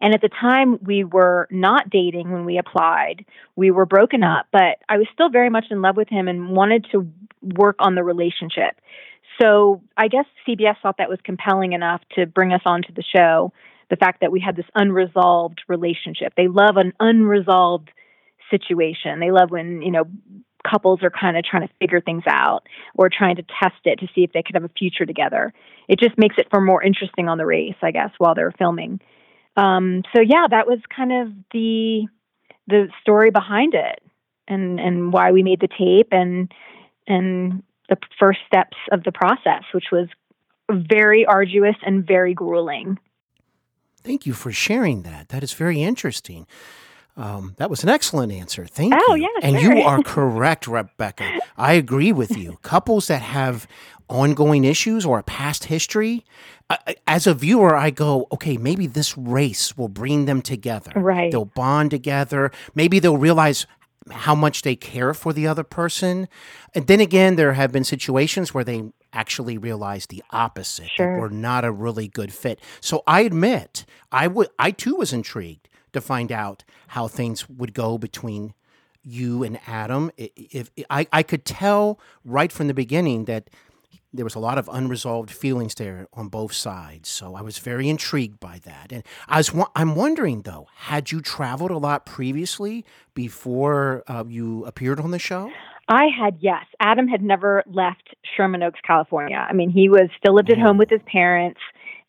[0.00, 3.24] And at the time, we were not dating when we applied.
[3.54, 6.50] We were broken up, but I was still very much in love with him and
[6.50, 7.10] wanted to
[7.42, 8.80] work on the relationship.
[9.40, 13.52] So I guess CBS thought that was compelling enough to bring us onto the show
[13.90, 16.34] the fact that we had this unresolved relationship.
[16.36, 17.90] They love an unresolved
[18.50, 19.20] situation.
[19.20, 20.04] They love when, you know,
[20.68, 24.08] couples are kind of trying to figure things out or trying to test it to
[24.14, 25.52] see if they could have a future together.
[25.88, 29.00] It just makes it for more interesting on the race, I guess, while they're filming.
[29.56, 32.06] Um, so yeah, that was kind of the
[32.66, 34.02] the story behind it
[34.46, 36.52] and and why we made the tape and
[37.06, 40.08] and the first steps of the process, which was
[40.70, 42.98] very arduous and very grueling.
[44.02, 45.28] Thank you for sharing that.
[45.28, 46.46] That is very interesting.
[47.16, 48.64] Um, that was an excellent answer.
[48.64, 49.22] Thank oh, you.
[49.22, 49.74] Yeah, and sure.
[49.74, 51.40] you are correct, Rebecca.
[51.56, 52.58] I agree with you.
[52.62, 53.66] Couples that have
[54.08, 56.24] ongoing issues or a past history,
[57.06, 60.92] as a viewer, I go, okay, maybe this race will bring them together.
[60.94, 61.30] Right.
[61.30, 62.50] They'll bond together.
[62.74, 63.66] Maybe they'll realize
[64.10, 66.28] how much they care for the other person.
[66.74, 70.90] And then again, there have been situations where they actually realized the opposite.
[70.90, 71.14] Sure.
[71.14, 72.60] That we're not a really good fit.
[72.80, 77.74] So I admit, I would I too was intrigued to find out how things would
[77.74, 78.54] go between
[79.02, 80.10] you and Adam.
[80.16, 83.48] If, if I, I could tell right from the beginning that
[84.12, 87.08] there was a lot of unresolved feelings there on both sides.
[87.08, 88.90] So I was very intrigued by that.
[88.90, 94.64] And I was I'm wondering though, had you traveled a lot previously before uh, you
[94.64, 95.52] appeared on the show?
[95.88, 96.64] I had yes.
[96.80, 99.36] Adam had never left Sherman Oaks, California.
[99.36, 101.60] I mean, he was still lived at home with his parents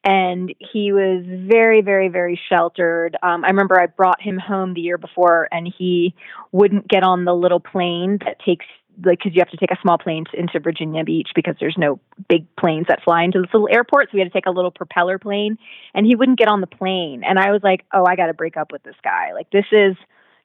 [0.04, 4.80] and he was very very very sheltered um, i remember i brought him home the
[4.80, 6.16] year before and he
[6.54, 8.66] wouldn't get on the little plane that takes
[9.06, 12.00] like because you have to take a small plane into Virginia Beach because there's no
[12.28, 14.08] big planes that fly into this little airport.
[14.08, 15.58] So we had to take a little propeller plane,
[15.94, 17.24] and he wouldn't get on the plane.
[17.26, 19.34] And I was like, "Oh, I got to break up with this guy.
[19.34, 19.96] Like this is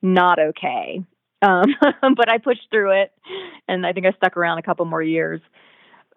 [0.02, 1.02] not okay."
[1.44, 1.74] Um,
[2.16, 3.12] but I pushed through it,
[3.68, 5.40] and I think I stuck around a couple more years,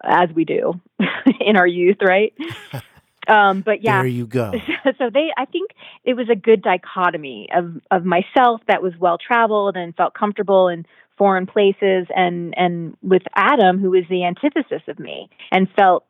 [0.02, 0.80] as we do
[1.40, 2.32] in our youth, right?
[3.28, 4.52] Um, but yeah, there you go.
[4.96, 9.18] So they, I think it was a good dichotomy of of myself that was well
[9.18, 10.86] traveled and felt comfortable and
[11.18, 16.06] foreign places and and with Adam who was the antithesis of me and felt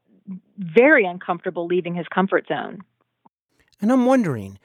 [0.59, 2.83] very uncomfortable leaving his comfort zone.
[3.81, 4.59] And I'm wondering,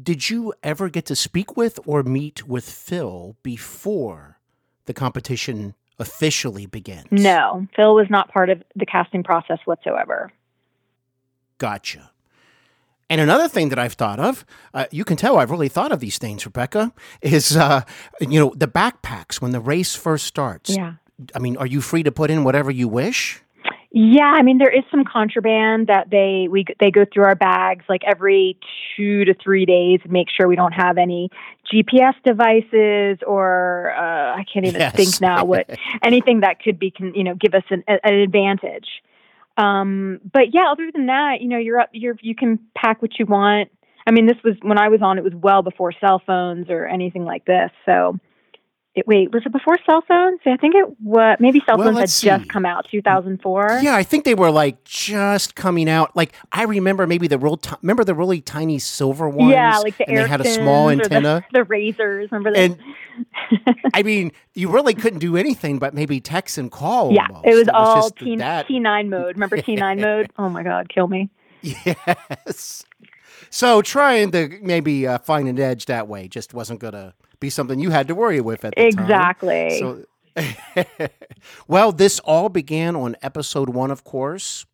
[0.00, 4.38] did you ever get to speak with or meet with Phil before
[4.86, 7.06] the competition officially begins?
[7.10, 10.32] No, Phil was not part of the casting process whatsoever.
[11.58, 12.10] Gotcha.
[13.10, 16.00] And another thing that I've thought of, uh, you can tell I've really thought of
[16.00, 17.82] these things, Rebecca, is, uh,
[18.20, 20.76] you know, the backpacks when the race first starts.
[20.76, 20.94] Yeah.
[21.34, 23.42] I mean, are you free to put in whatever you wish?
[23.90, 27.84] Yeah, I mean there is some contraband that they we they go through our bags
[27.88, 28.58] like every
[28.96, 31.30] 2 to 3 days and make sure we don't have any
[31.72, 34.94] GPS devices or uh, I can't even Yes.
[34.94, 35.70] think now what
[36.04, 38.88] anything that could be can you know give us an, an advantage.
[39.58, 43.18] Um, but yeah, other than that, you know, you're up, you're, you can pack what
[43.18, 43.70] you want.
[44.06, 46.86] I mean, this was when I was on, it was well before cell phones or
[46.86, 47.70] anything like this.
[47.84, 48.18] So
[48.98, 50.40] it, wait, was it before cell phones?
[50.46, 53.80] I think it was, maybe cell Well, phones had let's just come out, 2004.
[53.82, 56.14] Yeah, I think they were like just coming out.
[56.14, 59.50] Like I remember maybe the real, ti remember the really tiny silver ones.
[59.52, 61.44] Yeah, like the and they had a small or the- antenna.
[61.52, 62.30] the, razors.
[62.30, 62.78] Remember that?
[63.94, 67.12] I mean, you really couldn't do anything but maybe text and call.
[67.12, 67.46] yeah, almost.
[67.46, 68.68] it was all just T, that.
[68.68, 69.36] T9 mode.
[69.36, 70.30] Remember T9 mode?
[70.38, 71.30] Oh my God, kill me.
[71.62, 72.84] Yes.
[73.50, 77.50] So trying to maybe uh, find an edge that way just wasn't going to be
[77.50, 79.04] something you had to worry with at the time.
[79.04, 79.78] Exactly.
[79.78, 80.04] So
[81.68, 84.66] well, this all began on episode one, of course,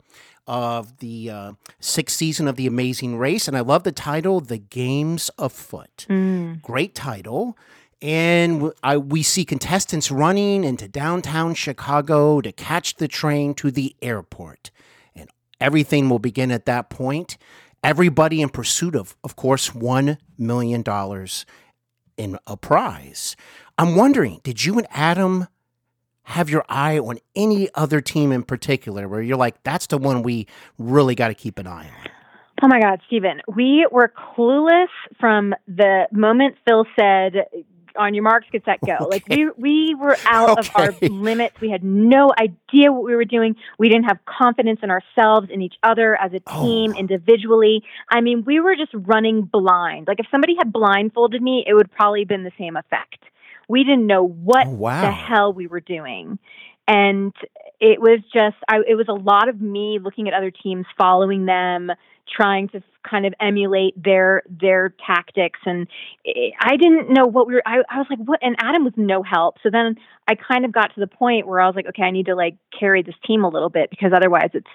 [0.46, 3.48] of the uh, sixth season of The Amazing Race.
[3.48, 6.06] And I love the title, The Games Afoot.
[6.08, 6.62] Mm.
[6.62, 7.56] Great title.
[8.02, 13.96] And I, we see contestants running into downtown Chicago to catch the train to the
[14.02, 14.70] airport.
[15.16, 17.38] And everything will begin at that point.
[17.82, 20.82] Everybody in pursuit of, of course, $1 million
[22.16, 23.36] in a prize.
[23.78, 25.48] I'm wondering, did you and Adam
[26.24, 30.22] have your eye on any other team in particular where you're like, that's the one
[30.22, 30.46] we
[30.78, 32.10] really got to keep an eye on?
[32.62, 34.86] Oh my God, Steven, we were clueless
[35.20, 37.46] from the moment Phil said,
[37.96, 38.94] on your marks, get set, go.
[38.94, 39.04] Okay.
[39.04, 40.60] Like we we were out okay.
[40.60, 40.70] of
[41.02, 41.60] our limits.
[41.60, 43.56] We had no idea what we were doing.
[43.78, 46.62] We didn't have confidence in ourselves, in each other, as a oh.
[46.64, 46.98] team, oh.
[46.98, 47.82] individually.
[48.10, 50.08] I mean, we were just running blind.
[50.08, 53.18] Like if somebody had blindfolded me, it would probably have been the same effect
[53.68, 55.00] we didn't know what oh, wow.
[55.02, 56.38] the hell we were doing.
[56.86, 57.32] And
[57.80, 61.46] it was just, I, it was a lot of me looking at other teams, following
[61.46, 61.90] them,
[62.28, 65.86] trying to kind of emulate their their tactics and
[66.60, 69.22] i didn't know what we were I, I was like what and adam was no
[69.22, 72.02] help so then i kind of got to the point where i was like okay
[72.02, 74.66] i need to like carry this team a little bit because otherwise it's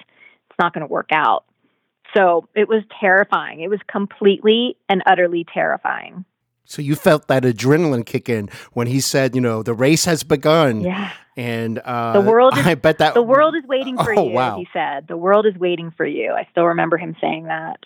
[0.50, 1.46] it's not going to work out
[2.16, 6.26] so it was terrifying it was completely and utterly terrifying
[6.70, 10.24] so you felt that adrenaline kick in when he said, you know, the race has
[10.24, 10.82] begun.
[10.82, 11.12] Yeah.
[11.36, 14.34] And uh, the world is, I bet that the world is waiting for oh, you.
[14.34, 14.58] Wow.
[14.58, 16.32] He said, the world is waiting for you.
[16.32, 17.80] I still remember him saying that.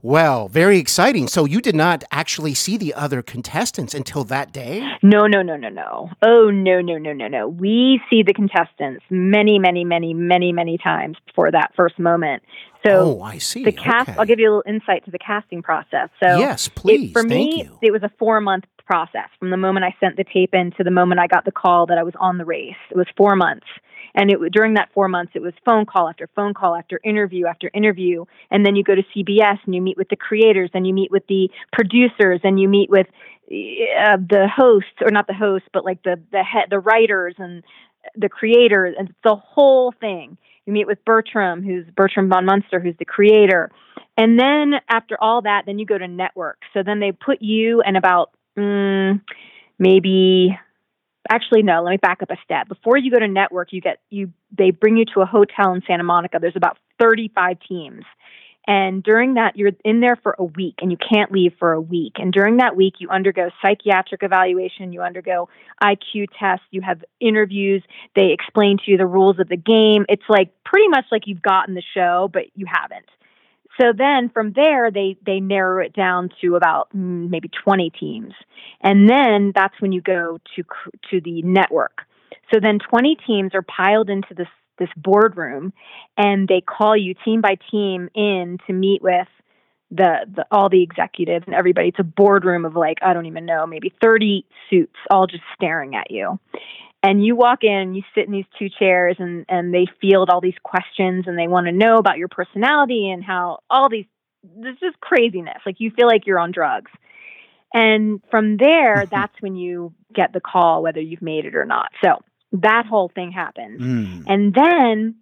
[0.00, 1.26] Well, very exciting.
[1.26, 4.88] So you did not actually see the other contestants until that day?
[5.02, 6.10] No, no, no, no, no.
[6.22, 7.48] Oh, no, no, no, no, no.
[7.48, 12.44] We see the contestants many, many, many, many, many times before that first moment.
[12.86, 13.64] So oh, I see.
[13.64, 14.08] The cast.
[14.08, 14.18] Okay.
[14.18, 16.10] I'll give you a little insight to the casting process.
[16.22, 17.10] So yes, please.
[17.10, 17.78] It, for Thank me, you.
[17.82, 20.82] it was a four month process from the moment I sent the tape in to
[20.82, 22.80] the moment I got the call that I was on the race.
[22.90, 23.66] It was four months.
[24.14, 27.46] And it during that four months, it was phone call after phone call after interview
[27.46, 28.24] after interview.
[28.50, 31.10] And then you go to CBS and you meet with the creators and you meet
[31.10, 33.06] with the producers and you meet with
[33.46, 37.62] uh, the hosts or not the hosts, but like the the head, the writers and
[38.16, 40.38] the creators and the whole thing.
[40.64, 43.70] You meet with Bertram, who's Bertram van Munster, who's the creator.
[44.16, 46.58] And then after all that, then you go to network.
[46.74, 49.20] So then they put you and about mm,
[49.78, 50.58] maybe
[51.30, 54.00] actually no let me back up a step before you go to network you get
[54.10, 56.38] you they bring you to a hotel in santa monica.
[56.40, 58.04] There's about 35 teams.
[58.66, 61.80] And during that you're in there for a week and you can't leave for a
[61.80, 62.14] week.
[62.16, 65.48] And during that week you undergo psychiatric evaluation you undergo
[65.82, 67.82] iq tests you have interviews
[68.14, 70.04] they explain to you the rules of the game.
[70.08, 73.06] It's like pretty much like you've gotten the show but you haven't
[73.80, 78.32] so then from there, they, they narrow it down to about mm, maybe 20 teams.
[78.80, 80.64] And then that's when you go to,
[81.10, 82.02] to the network.
[82.52, 85.72] So then 20 teams are piled into this, this boardroom
[86.16, 89.28] and they call you team by team in to meet with
[89.90, 91.88] the, the all the executives and everybody.
[91.88, 95.94] It's a boardroom of like, I don't even know, maybe 30 suits all just staring
[95.94, 96.38] at you
[97.02, 100.30] and you walk in and you sit in these two chairs and and they field
[100.30, 104.06] all these questions and they want to know about your personality and how all these
[104.56, 105.58] this is craziness.
[105.66, 106.90] Like you feel like you're on drugs.
[107.74, 111.90] And from there that's when you get the call whether you've made it or not.
[112.02, 112.18] So
[112.52, 113.80] that whole thing happens.
[113.80, 114.24] Mm.
[114.26, 115.16] and then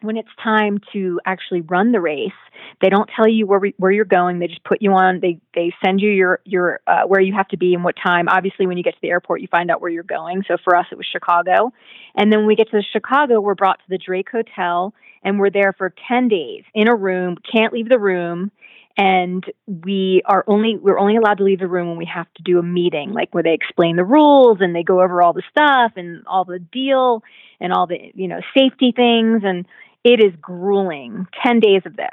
[0.00, 2.32] when it's time to actually run the race,
[2.80, 4.38] they don't tell you where we, where you're going.
[4.38, 5.20] They just put you on.
[5.20, 8.28] They they send you your your uh, where you have to be and what time.
[8.28, 10.44] Obviously, when you get to the airport, you find out where you're going.
[10.46, 11.72] So for us, it was Chicago,
[12.14, 15.50] and then when we get to Chicago, we're brought to the Drake Hotel, and we're
[15.50, 17.36] there for ten days in a room.
[17.50, 18.50] Can't leave the room
[18.98, 22.42] and we are only we're only allowed to leave the room when we have to
[22.42, 25.44] do a meeting like where they explain the rules and they go over all the
[25.48, 27.22] stuff and all the deal
[27.60, 29.42] and all the you know safety things.
[29.44, 29.64] And
[30.04, 32.08] it is grueling 10 days of this.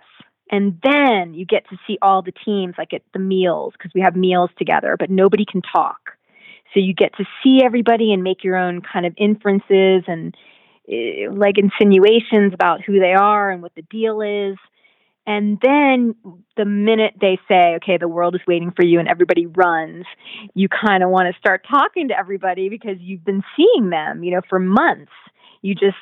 [0.51, 4.01] And then you get to see all the teams like at the meals because we
[4.01, 6.11] have meals together but nobody can talk.
[6.73, 10.35] So you get to see everybody and make your own kind of inferences and
[10.87, 14.57] uh, like insinuations about who they are and what the deal is
[15.27, 16.15] and then
[16.55, 20.05] the minute they say, okay, the world is waiting for you and everybody runs,
[20.53, 24.31] you kind of want to start talking to everybody because you've been seeing them, you
[24.31, 25.11] know, for months.
[25.61, 25.97] You just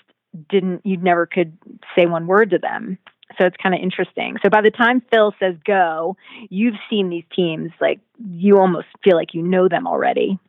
[0.50, 1.58] didn't you never could
[1.96, 2.98] say one word to them.
[3.38, 4.36] So it's kind of interesting.
[4.44, 6.18] So by the time phil says go
[6.50, 10.40] you've seen these teams like you almost feel like you know them already.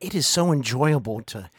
[0.00, 1.50] It is so enjoyable to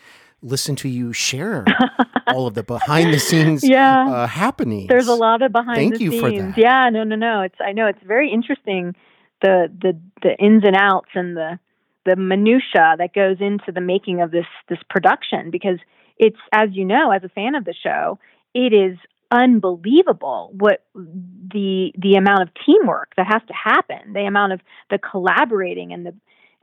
[0.41, 1.65] listen to you share
[2.27, 4.07] all of the behind the scenes yeah.
[4.07, 4.87] uh, happenings.
[4.87, 6.21] There's a lot of behind Thank the you scenes.
[6.21, 6.57] For that.
[6.57, 7.41] Yeah, no, no, no.
[7.41, 8.95] It's I know it's very interesting
[9.41, 11.59] the the the ins and outs and the
[12.05, 15.79] the minutia that goes into the making of this this production because
[16.17, 18.19] it's as you know as a fan of the show
[18.53, 18.97] it is
[19.31, 24.59] unbelievable what the the amount of teamwork that has to happen the amount of
[24.89, 26.13] the collaborating and the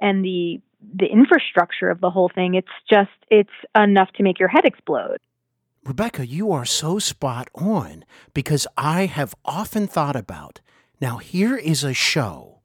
[0.00, 0.60] and the
[0.94, 5.18] the infrastructure of the whole thing it's just it's enough to make your head explode
[5.84, 10.58] Rebecca, you are so spot on because I have often thought about
[11.00, 12.60] now, here is a show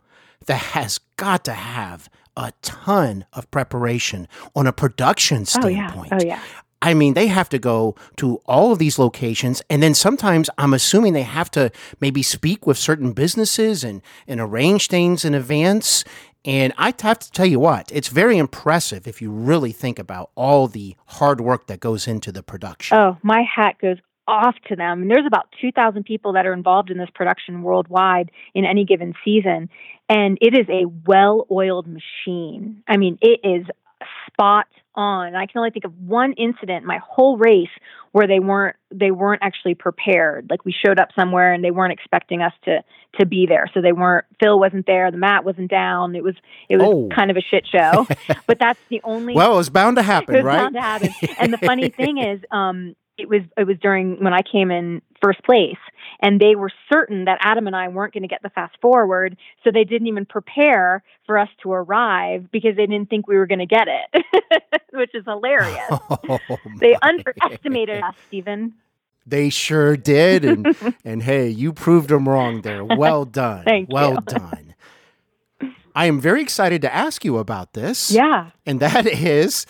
[0.45, 6.13] that has got to have a ton of preparation on a production standpoint.
[6.13, 6.22] Oh, yeah.
[6.22, 6.41] Oh, yeah.
[6.84, 10.74] I mean, they have to go to all of these locations, and then sometimes I'm
[10.74, 16.03] assuming they have to maybe speak with certain businesses and, and arrange things in advance.
[16.43, 20.31] And I have to tell you what, it's very impressive if you really think about
[20.35, 22.97] all the hard work that goes into the production.
[22.97, 25.03] Oh, my hat goes off to them.
[25.03, 29.13] And there's about 2,000 people that are involved in this production worldwide in any given
[29.23, 29.69] season.
[30.09, 32.83] And it is a well oiled machine.
[32.87, 33.65] I mean, it is
[34.28, 35.36] spot on.
[35.36, 37.69] I can only think of one incident my whole race
[38.11, 40.47] where they weren't they weren't actually prepared.
[40.49, 42.84] Like we showed up somewhere and they weren't expecting us to
[43.19, 43.69] to be there.
[43.74, 46.15] So they weren't Phil wasn't there, the mat wasn't down.
[46.15, 46.36] It was
[46.67, 47.09] it was Oh.
[47.15, 48.05] kind of a shit show.
[48.47, 50.57] but that's the only well, it was bound to happen, it was right?
[50.59, 51.09] bound to happen.
[51.39, 55.01] And the funny thing is, um, it was it was during when I came in
[55.22, 55.78] first place,
[56.19, 59.38] and they were certain that Adam and I weren't going to get the fast forward,
[59.63, 63.45] so they didn't even prepare for us to arrive because they didn't think we were
[63.45, 64.26] going to get it,
[64.93, 65.80] which is hilarious.
[66.30, 66.39] Oh,
[66.80, 68.74] they underestimated us, Steven.
[69.26, 72.84] They sure did, and and hey, you proved them wrong there.
[72.84, 73.63] Well done.
[73.65, 74.74] Thank well done.
[75.93, 78.11] I am very excited to ask you about this.
[78.11, 78.51] Yeah.
[78.65, 79.65] and that is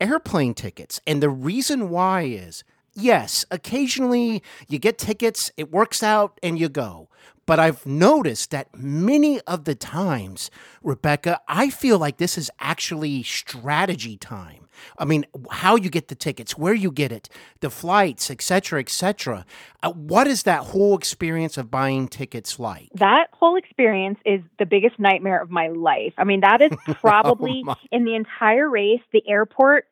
[0.00, 1.00] airplane tickets.
[1.06, 2.64] And the reason why is
[2.96, 7.08] yes, occasionally you get tickets, it works out, and you go.
[7.46, 10.50] But I've noticed that many of the times,
[10.82, 14.66] Rebecca, I feel like this is actually strategy time.
[14.98, 17.28] I mean, how you get the tickets, where you get it,
[17.60, 19.46] the flights, et cetera, et cetera.
[19.82, 22.88] Uh, what is that whole experience of buying tickets like?
[22.94, 26.14] That whole experience is the biggest nightmare of my life.
[26.18, 27.76] I mean, that is probably my.
[27.90, 29.86] in the entire race, the airport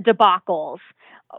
[0.00, 0.78] debacles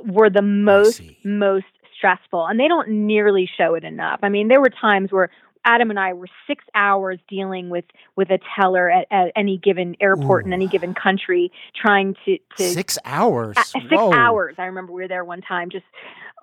[0.06, 1.66] were the most most
[1.96, 4.20] stressful, and they don't nearly show it enough.
[4.24, 5.30] I mean, there were times where
[5.64, 7.86] Adam and I were six hours dealing with
[8.16, 12.64] with a teller at, at any given airport in any given country, trying to to
[12.64, 13.56] Six hours.
[13.58, 14.12] uh, six Whoa.
[14.14, 14.56] hours.
[14.58, 15.70] I remember we were there one time.
[15.70, 15.86] Just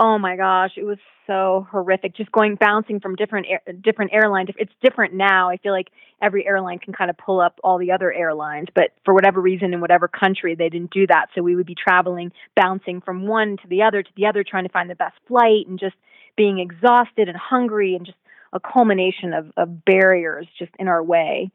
[0.00, 2.16] oh my gosh, it was so horrific.
[2.16, 4.48] Just going bouncing from different air, different airlines.
[4.56, 5.50] It's different now.
[5.50, 5.88] I feel like
[6.22, 9.74] every airline can kind of pull up all the other airlines, but for whatever reason
[9.74, 11.26] in whatever country they didn't do that.
[11.34, 14.64] So we would be traveling, bouncing from one to the other to the other, trying
[14.64, 15.96] to find the best flight, and just
[16.36, 18.18] being exhausted and hungry, and just
[18.52, 21.50] a culmination of, of barriers just in our way.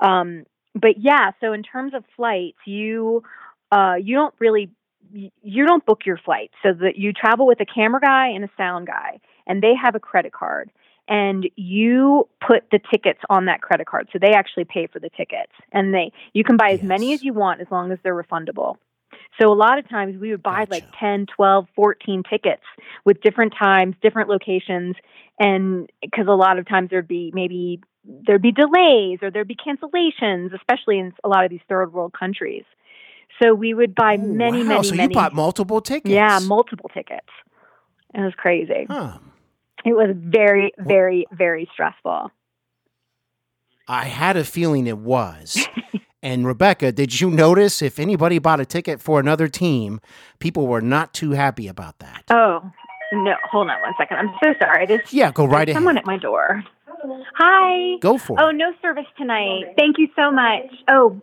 [0.00, 0.44] Um,
[0.74, 3.22] but yeah, so in terms of flights, you
[3.70, 4.70] uh, you don't really
[5.12, 6.50] you don't book your flight.
[6.62, 9.94] So that you travel with a camera guy and a sound guy and they have
[9.94, 10.70] a credit card
[11.08, 14.08] and you put the tickets on that credit card.
[14.12, 17.20] So they actually pay for the tickets and they you can buy as many as
[17.22, 18.76] you want as long as they're refundable.
[19.40, 20.98] So a lot of times we would buy like Gotcha.
[21.00, 22.62] 10 12 14 tickets
[23.04, 24.96] with different times different locations
[25.38, 27.80] and because a lot of times there'd be maybe
[28.26, 32.12] there'd be delays or there'd be cancellations especially in a lot of these third world
[32.18, 32.64] countries
[33.42, 34.68] so we would buy Oh, many, wow.
[34.68, 35.12] many, so many.
[35.12, 36.12] you bought multiple tickets.
[36.12, 37.26] Yeah, multiple tickets.
[38.14, 38.86] It was crazy.
[38.88, 39.18] Huh.
[39.84, 42.30] It was very, very, very stressful.
[43.86, 45.66] I had a feeling it was.
[46.22, 50.00] and Rebecca, did you notice if anybody bought a ticket for another team,
[50.40, 52.24] people were not too happy about that?
[52.30, 52.70] Oh
[53.12, 53.34] no!
[53.50, 54.18] Hold on one second.
[54.18, 54.84] I'm so sorry.
[54.86, 55.76] There's, Yeah, go right there's ahead.
[55.76, 56.62] someone at my door.
[57.36, 57.96] Hi.
[58.00, 58.48] Go for oh, it.
[58.48, 59.74] Oh, no service tonight.
[59.78, 60.64] Thank you so much.
[60.88, 61.20] Oh,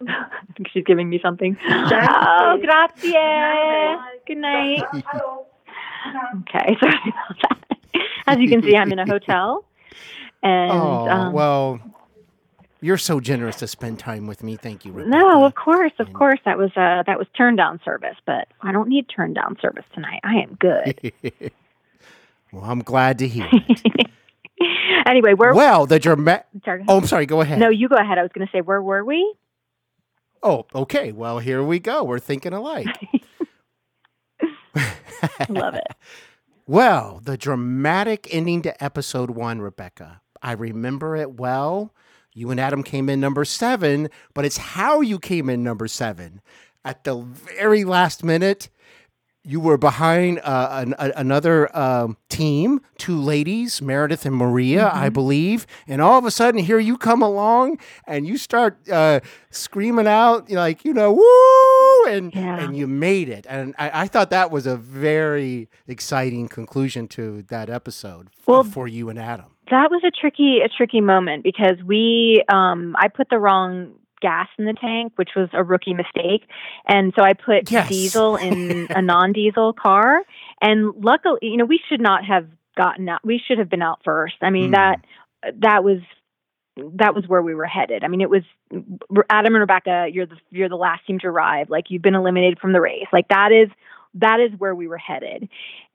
[0.72, 1.56] she's giving me something.
[1.66, 3.12] Oh, grazie.
[4.26, 4.82] Good night.
[4.92, 7.58] Okay, sorry about that.
[8.26, 9.64] As you can see, I'm in a hotel,
[10.42, 11.78] and Oh, um, well,
[12.80, 14.56] you're so generous to spend time with me.
[14.56, 15.10] Thank you, Rebecca.
[15.16, 16.40] No, of course, of And- course.
[16.44, 19.84] That was uh that was turn down service, but I don't need turn down service
[19.94, 20.20] tonight.
[20.24, 21.12] I am good.
[22.52, 24.10] well, I'm glad to hear it.
[25.06, 26.44] anyway, where well, the drama.
[26.64, 26.84] sorry.
[26.88, 27.26] Oh, I'm sorry.
[27.26, 27.58] Go ahead.
[27.58, 28.18] No, you go ahead.
[28.18, 29.34] I was going to say where were we?
[30.42, 31.12] Oh, okay.
[31.12, 32.02] Well, here we go.
[32.04, 32.86] We're thinking alike.
[35.48, 35.86] Love it.
[36.66, 40.20] Well, the dramatic ending to episode one, Rebecca.
[40.40, 41.92] I remember it well.
[42.32, 46.40] You and Adam came in number seven, but it's how you came in number seven
[46.84, 48.68] at the very last minute.
[49.42, 55.06] You were behind uh, an, a, another um, team, two ladies, Meredith and Maria, I
[55.06, 55.14] Mm-hmm.
[55.14, 55.66] believe.
[55.88, 59.20] And all of a sudden, here you come along and you start uh,
[59.50, 62.12] screaming out, like, you know, woo!
[62.12, 62.60] And, Yeah.
[62.64, 63.46] and you made it.
[63.48, 68.86] And I, I thought that was a very exciting conclusion to that episode Well- for
[68.88, 69.46] you and Adam.
[69.70, 74.48] that was a tricky a tricky moment because we um I put the wrong gas
[74.58, 76.48] in the tank, which was a rookie mistake.
[76.86, 77.88] And so I put Yes.
[77.88, 80.22] diesel in a non-diesel car
[80.60, 82.46] and luckily, you know, we should not have
[82.76, 83.20] gotten out.
[83.24, 84.36] We should have been out first.
[84.42, 84.72] I mean, Mm.
[84.72, 85.04] that
[85.60, 85.98] that was
[86.94, 88.04] that was where we were headed.
[88.04, 88.42] I mean, it was
[89.28, 91.68] Adam and Rebecca, you're the you're the last team to arrive.
[91.68, 93.06] Like you've been eliminated from the race.
[93.12, 93.68] Like that is
[94.14, 95.48] that is where we were headed.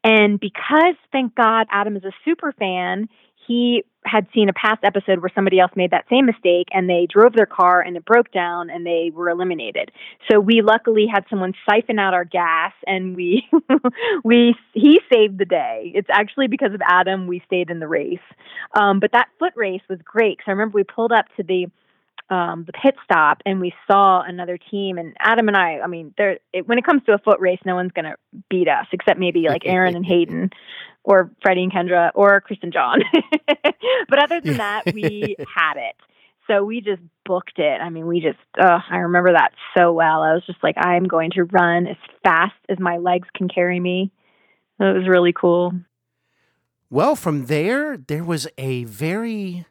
[0.03, 3.07] And because thank God Adam is a super fan,
[3.47, 7.07] he had seen a past episode where somebody else made that same mistake and they
[7.09, 9.91] drove their car and it broke down and they were eliminated.
[10.29, 13.47] So we luckily had someone siphon out our gas and we
[14.23, 15.91] we he saved the day.
[15.95, 18.19] It's actually because of Adam we stayed in the race.
[18.79, 21.67] Um, but that foot race was great because I remember we pulled up to the
[22.29, 26.13] um, the pit stop and we saw another team and Adam and I I mean
[26.17, 28.15] there it, when it comes to a foot race no one's going to
[28.49, 30.49] beat us except maybe like Aaron and Hayden
[31.05, 33.01] or Freddy and Kendra or Kris and Jon.
[34.09, 35.95] But other than that we had it.
[36.47, 37.81] So we just booked it.
[37.81, 40.21] I mean we just uh, I remember that so well.
[40.21, 43.79] I was just like I'm going to run as fast as my legs can carry
[43.79, 44.11] me.
[44.79, 45.73] It was really cool.
[46.89, 49.65] Well, from there, there was a very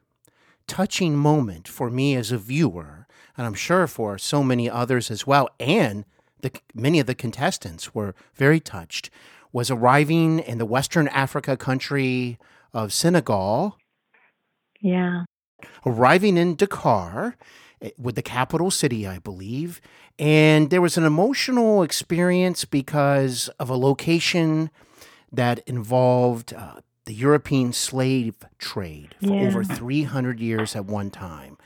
[0.67, 3.07] touching moment for me as a viewer,
[3.37, 5.49] and I'm sure for so many others as well.
[5.61, 6.05] And
[6.41, 9.11] the, many of the contestants were very touched.
[9.55, 12.39] Was arriving in the Western Africa country
[12.75, 13.79] of Senegal,
[14.81, 15.25] yeah
[15.87, 17.37] arriving in Dakar,
[17.81, 19.81] eh, with the capital city, I believe.
[20.19, 24.71] And there was an emotional experience because of a location
[25.33, 29.47] that involved uh, the European slave trade for Yeah.
[29.47, 31.57] over 300 years at one time.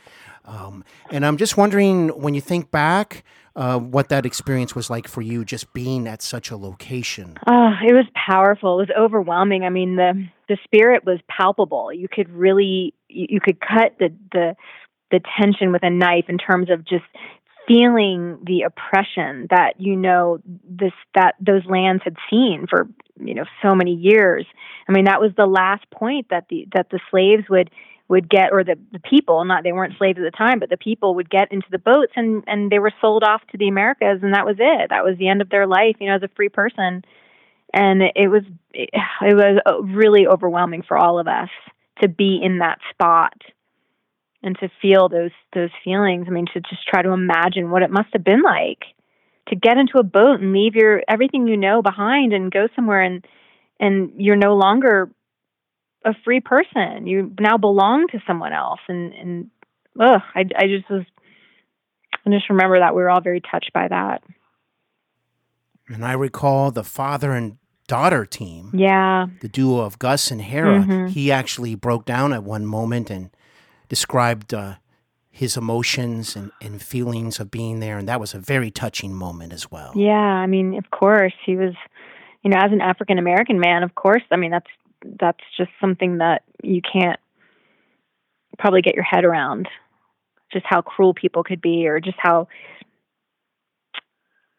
[0.48, 3.22] Um, and I'm just wondering, when you think back,
[3.54, 7.36] uh, what that experience was like for you, just being at such a location.
[7.46, 8.80] Oh, it was powerful.
[8.80, 9.64] It was overwhelming.
[9.64, 11.92] I mean, the the spirit was palpable.
[11.92, 14.56] You could really you, you could cut the the
[15.10, 17.04] the tension with a knife in terms of just
[17.66, 22.88] feeling the oppression that you know this that those lands had seen for
[23.20, 24.46] you know so many years.
[24.88, 27.70] I mean, that was the last point that the that the slaves would
[28.08, 30.76] would get or the, the people not they weren't slaves at the time but the
[30.76, 34.20] people would get into the boats and and they were sold off to the americas
[34.22, 34.90] and that was it.
[34.90, 37.04] That was the end of their life you know as a free person.
[37.72, 38.42] And it was
[38.72, 38.90] it,
[39.22, 41.50] it was really overwhelming for all of us
[42.00, 43.34] to be in that spot
[44.42, 46.26] and to feel those those feelings.
[46.28, 48.84] I mean to just try to imagine what it must have been like
[49.48, 53.02] to get into a boat and leave your everything you know behind and go somewhere
[53.02, 53.26] and
[53.80, 55.10] and you're no longer
[56.04, 57.06] a free person.
[57.06, 59.50] You now belong to someone else, and and
[60.00, 61.04] ugh, I I just was.
[62.26, 64.22] I just remember that we were all very touched by that.
[65.88, 68.70] And I recall the father and daughter team.
[68.74, 71.08] Yeah, the duo of Gus and Hera, Mhm.
[71.10, 73.30] he actually broke down at one moment and
[73.88, 74.74] described uh,
[75.30, 77.96] his emotions and, and feelings of being there.
[77.96, 79.92] And that was a very touching moment as well.
[79.94, 80.12] yeah.
[80.42, 81.74] I mean, of course, he was.
[82.44, 84.22] You know, as an African American man, of course.
[84.30, 84.70] I mean, that's
[85.20, 87.18] that's just something that you can't
[88.58, 89.68] probably get your head around.
[90.52, 92.48] Just how cruel people could be, or just how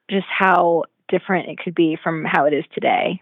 [0.09, 3.21] just how different it could be from how it is today,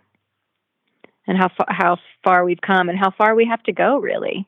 [1.25, 3.97] and how fa- how far we've come, and how far we have to go.
[3.99, 4.47] Really,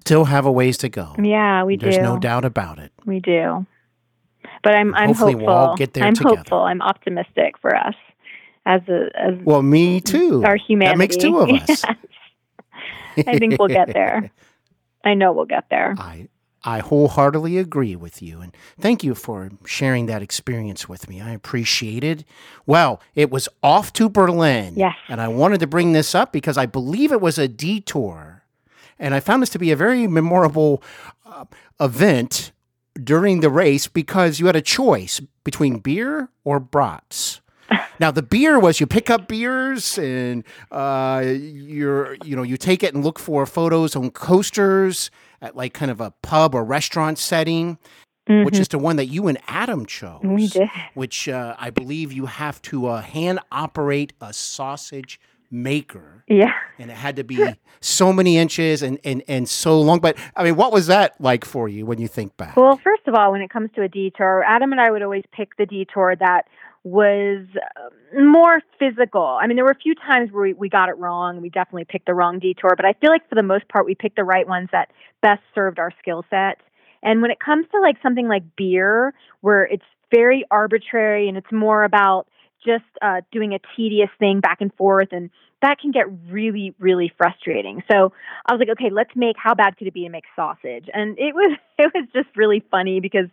[0.00, 1.14] Still have a ways to go.
[1.22, 2.00] yeah, we There's do.
[2.00, 2.92] There's no doubt about it.
[3.06, 3.64] We do.
[4.64, 5.46] But I'm I'm Hopefully hopeful.
[5.46, 6.38] we'll all get there I'm together.
[6.38, 6.58] hopeful.
[6.62, 7.94] I'm optimistic for us
[8.66, 10.44] as a as Well, me too.
[10.44, 10.92] our humanity.
[10.94, 11.84] That makes two of us.
[13.16, 14.30] I think we'll get there.
[15.04, 15.94] I know we'll get there.
[15.98, 16.28] I
[16.64, 21.20] I wholeheartedly agree with you, and thank you for sharing that experience with me.
[21.20, 22.24] I appreciate it.
[22.66, 24.74] Well, it was off to Berlin.
[24.76, 24.94] Yes.
[25.08, 28.44] And I wanted to bring this up because I believe it was a detour,
[28.98, 30.82] and I found this to be a very memorable
[31.26, 31.46] uh,
[31.80, 32.52] event
[33.02, 37.40] during the race because you had a choice between beer or brats.
[37.98, 42.82] Now the beer was you pick up beers and uh, you're you know you take
[42.82, 45.10] it and look for photos on coasters
[45.40, 47.78] at like kind of a pub or restaurant setting,
[48.28, 50.20] which is the one that you and Adam chose.
[50.22, 50.34] Mm-hmm.
[50.34, 50.68] We did.
[50.94, 55.20] Which uh, I believe you have to uh, hand operate a sausage
[55.54, 56.52] maker, Yeah.
[56.78, 60.00] and it had to be so many inches and, and and so long.
[60.00, 62.56] But I mean, what was that like for you when you think back?
[62.56, 65.24] Well, first of all, when it comes to a detour, Adam and I would always
[65.32, 66.46] pick the detour that
[66.84, 67.46] was
[67.80, 69.38] um, more physical.
[69.40, 71.40] I mean, there were a few times where we, we got it wrong.
[71.40, 73.94] We definitely picked the wrong detour, but I feel like for the most part, we
[73.94, 74.90] picked the right ones that
[75.22, 76.58] best served our skill set.
[77.02, 81.52] And when it comes to like something like beer, where it's very arbitrary and it's
[81.52, 82.26] more about
[82.64, 85.30] just uh, doing a tedious thing back and forth, and
[85.62, 87.82] that can get really, really frustrating.
[87.90, 88.12] So
[88.46, 89.36] I was like, okay, let's make.
[89.36, 90.88] How bad could it be to make sausage?
[90.92, 93.26] And it was, it was just really funny because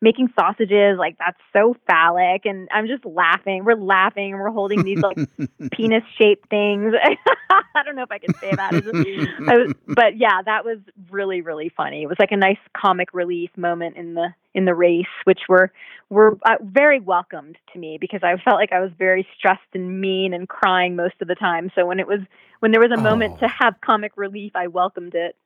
[0.00, 3.64] making sausages like that's so phallic and i'm just laughing.
[3.64, 5.16] We're laughing and we're holding these like
[5.72, 6.94] penis shaped things.
[7.50, 8.72] I don't know if i can say that.
[8.72, 10.78] Was, but yeah that was
[11.10, 12.02] really really funny.
[12.02, 15.72] It was like a nice comic relief moment in the in the race which were
[16.08, 20.00] were uh, very welcomed to me because i felt like i was very stressed and
[20.00, 21.70] mean and crying most of the time.
[21.74, 22.20] So when it was
[22.60, 23.40] when there was a moment oh.
[23.40, 25.36] to have comic relief i welcomed it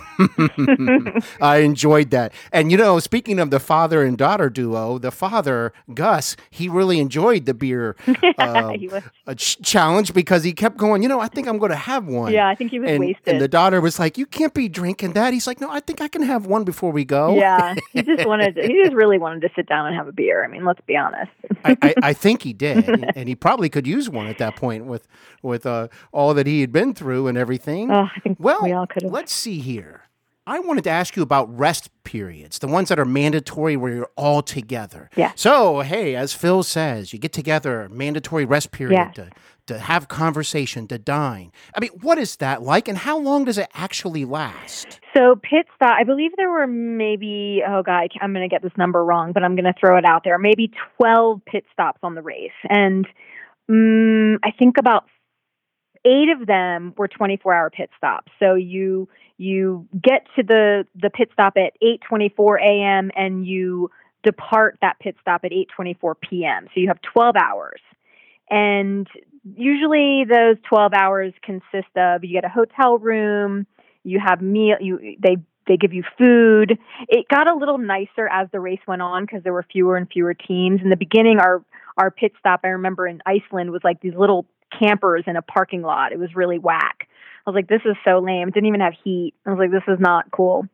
[1.40, 2.32] I enjoyed that.
[2.52, 7.00] And you know, speaking of the father and daughter duo, the father, Gus, he really
[7.00, 7.96] enjoyed the beer
[8.38, 8.76] uh,
[9.36, 12.32] ch- challenge because he kept going, you know, I think I'm going to have one.
[12.32, 13.28] Yeah, I think he was and, wasted.
[13.28, 15.32] And the daughter was like, you can't be drinking that.
[15.32, 17.36] He's like, no, I think I can have one before we go.
[17.36, 20.12] Yeah, he just wanted, to, he just really wanted to sit down and have a
[20.12, 20.44] beer.
[20.44, 21.30] I mean, let's be honest.
[21.64, 22.88] I, I, I, think he did.
[23.16, 25.06] and he probably could use one at that point with,
[25.42, 27.90] with uh, all that he had been through and everything.
[27.90, 29.81] Oh, I think well, we all could Let's see here.
[30.44, 34.10] I wanted to ask you about rest periods, the ones that are mandatory where you're
[34.16, 35.08] all together.
[35.14, 35.32] Yeah.
[35.36, 39.10] So, hey, as Phil says, you get together, mandatory rest period yeah.
[39.12, 39.30] to,
[39.66, 41.52] to have conversation, to dine.
[41.76, 44.98] I mean, what is that like and how long does it actually last?
[45.16, 48.76] So, pit stop, I believe there were maybe, oh God, I'm going to get this
[48.76, 50.38] number wrong, but I'm going to throw it out there.
[50.38, 52.50] Maybe 12 pit stops on the race.
[52.68, 53.06] And
[53.68, 55.04] um, I think about
[56.04, 58.32] eight of them were 24 hour pit stops.
[58.40, 59.08] So you
[59.38, 63.10] you get to the the pit stop at 8:24 a.m.
[63.16, 63.90] and you
[64.22, 66.66] depart that pit stop at 8:24 p.m.
[66.66, 67.80] So you have 12 hours.
[68.50, 69.06] And
[69.56, 73.66] usually those 12 hours consist of you get a hotel room,
[74.04, 76.78] you have meal you they they give you food.
[77.08, 80.08] It got a little nicer as the race went on because there were fewer and
[80.10, 80.80] fewer teams.
[80.82, 81.64] In the beginning our
[81.96, 84.46] our pit stop I remember in Iceland was like these little
[84.78, 86.12] campers in a parking lot.
[86.12, 87.08] It was really whack.
[87.46, 88.48] I was like, this is so lame.
[88.48, 89.34] It didn't even have heat.
[89.44, 90.66] I was like, this is not cool.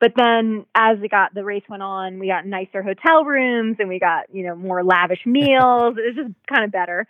[0.00, 3.88] But then as it got the race went on, we got nicer hotel rooms and
[3.88, 5.94] we got, you know, more lavish meals.
[5.96, 7.06] it was just kind of better.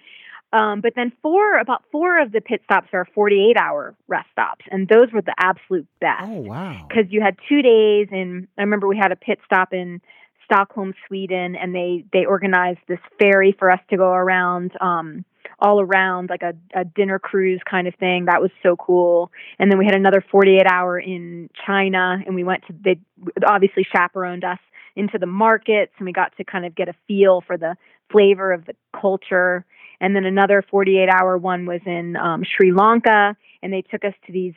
[0.53, 4.67] Um, but then four, about four of the pit stops are 48 hour rest stops.
[4.71, 6.25] And those were the absolute best.
[6.25, 6.87] Oh, wow.
[6.87, 8.09] Because you had two days.
[8.11, 10.03] And I remember we had a pit stop in
[10.45, 15.25] Stockholm, Sweden, and they, they organized this ferry for us to go around, um,
[15.59, 18.27] all around like a, a dinner cruise kind of thing.
[18.27, 19.31] That was so cool.
[19.59, 22.99] And then we had another 48 hour in China and we went to, they
[23.47, 24.59] obviously chaperoned us
[24.97, 27.77] into the markets and we got to kind of get a feel for the
[28.11, 29.65] flavor of the culture.
[30.01, 34.15] And then another 48 hour one was in um, Sri Lanka and they took us
[34.27, 34.55] to these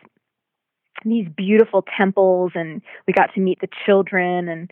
[1.04, 4.72] these beautiful temples and we got to meet the children and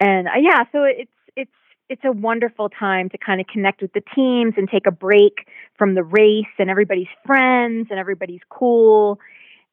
[0.00, 1.10] and uh, yeah so it's
[1.94, 5.46] it's a wonderful time to kind of connect with the teams and take a break
[5.78, 9.20] from the race and everybody's friends and everybody's cool.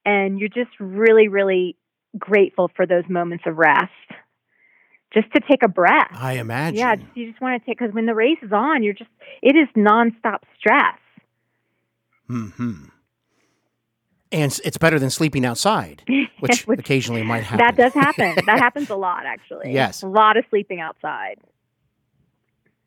[0.05, 1.75] And you're just really really
[2.19, 3.89] grateful for those moments of rest.
[5.11, 6.11] Just to take a breath.
[6.11, 6.77] I imagine.
[6.77, 9.09] yeah you just want to take because when the race is on you're just
[9.41, 10.99] it is nonstop stress.
[12.27, 12.85] Hmm
[14.33, 16.03] and it's better than sleeping outside
[16.39, 18.45] which, which occasionally might happen that does happen.
[18.45, 19.73] That happens a lot actually.
[19.73, 20.03] Yes.
[20.03, 21.39] A lot of sleeping outside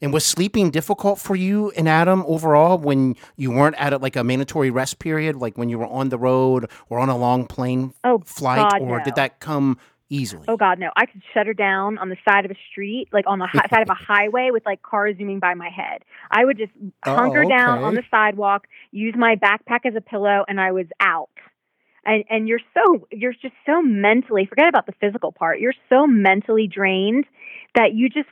[0.05, 4.17] and was sleeping difficult for you and Adam overall when you weren't at a, like
[4.17, 7.47] a mandatory rest period, like when you were on the road or on a long
[7.47, 9.05] plane oh, flight, God, or no.
[9.05, 9.79] did that come
[10.11, 10.45] easily?
[10.47, 10.91] Oh God, no!
[10.95, 13.67] I could shut her down on the side of a street, like on the hi-
[13.71, 16.05] side of a highway, with like cars zooming by my head.
[16.31, 17.57] I would just hunker oh, okay.
[17.57, 21.31] down on the sidewalk, use my backpack as a pillow, and I was out.
[22.05, 25.61] And and you're so you're just so mentally forget about the physical part.
[25.61, 27.25] You're so mentally drained
[27.75, 28.29] that you just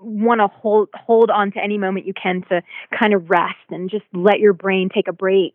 [0.00, 2.62] want to hold hold on to any moment you can to
[2.98, 5.54] kind of rest and just let your brain take a break.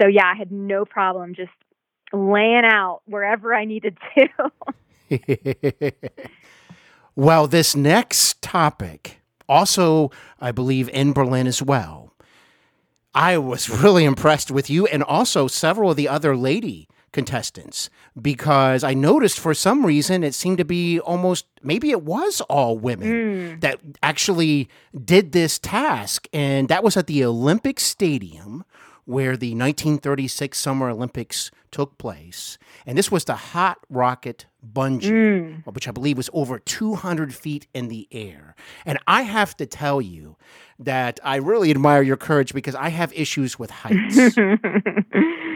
[0.00, 1.50] So yeah, I had no problem just
[2.12, 3.98] laying out wherever I needed
[5.10, 5.92] to.
[7.16, 10.10] well, this next topic, also
[10.40, 12.14] I believe in Berlin as well.
[13.14, 17.90] I was really impressed with you and also several of the other lady contestants
[18.20, 22.78] because I noticed for some reason it seemed to be almost maybe it was all
[22.78, 23.60] women mm.
[23.60, 24.68] that actually
[25.04, 26.28] did this task.
[26.32, 28.64] And that was at the Olympic Stadium
[29.04, 32.58] where the 1936 Summer Olympics took place.
[32.86, 37.88] And this was the Hot Rocket Bungee, which I believe was over 200 feet in
[37.88, 38.54] the air.
[38.84, 40.36] And I have to tell you
[40.78, 44.36] that I really admire your courage because I have issues with heights.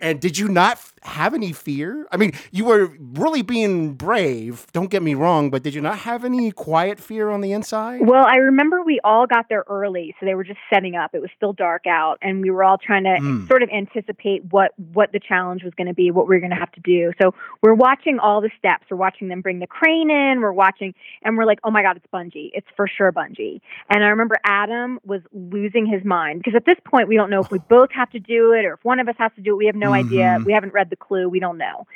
[0.00, 2.06] and did you not have any fear?
[2.12, 5.98] I mean, you were really being brave, don't get me wrong, but did you not
[6.00, 8.06] have any quiet fear on the inside?
[8.06, 11.14] Well, I remember we all got there early, so they were just setting up.
[11.14, 13.48] It was still dark out, and we were all trying to Mm.
[13.48, 16.50] sort of anticipate what what the challenge was going to be, what we were going
[16.50, 17.12] to have to do.
[17.20, 18.84] So we're watching all the steps.
[18.90, 20.40] We're watching them bring the crane in.
[20.40, 22.50] We're watching, and we're like, "Oh my god, it's bungee!
[22.54, 26.76] It's for sure bungee!" And I remember Adam was losing his mind because at this
[26.84, 29.08] point we don't know if we both have to do it or if one of
[29.08, 29.58] us has to do it.
[29.58, 30.36] We have no idea.
[30.40, 30.44] Mhm.
[30.44, 31.28] We haven't read the clue.
[31.28, 31.86] We don't know.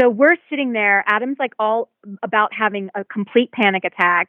[0.00, 1.04] So we're sitting there.
[1.06, 1.88] Adam's like all
[2.22, 4.28] about having a complete panic attack.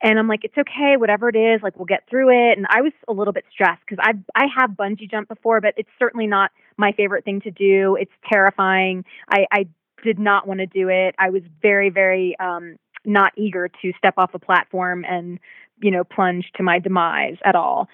[0.00, 2.56] And I'm like, it's okay, whatever it is, like we'll get through it.
[2.56, 5.74] And I was a little bit stressed because I I have bungee jumped before, but
[5.76, 7.96] it's certainly not my favorite thing to do.
[8.00, 9.04] It's terrifying.
[9.28, 9.66] I, I
[10.04, 11.16] did not want to do it.
[11.18, 15.40] I was very, very um, not eager to step off a platform and
[15.82, 17.88] you know plunge to my demise at all.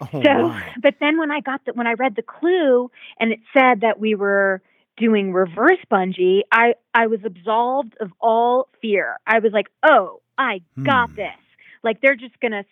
[0.00, 0.74] Oh, So, my.
[0.80, 2.90] but then when I got the when I read the clue
[3.20, 4.62] and it said that we were
[4.98, 9.16] doing reverse bungee, I I was absolved of all fear.
[9.26, 11.16] I was like, "Oh, I got Hmm.
[11.16, 11.34] this."
[11.82, 12.64] Like they're just going to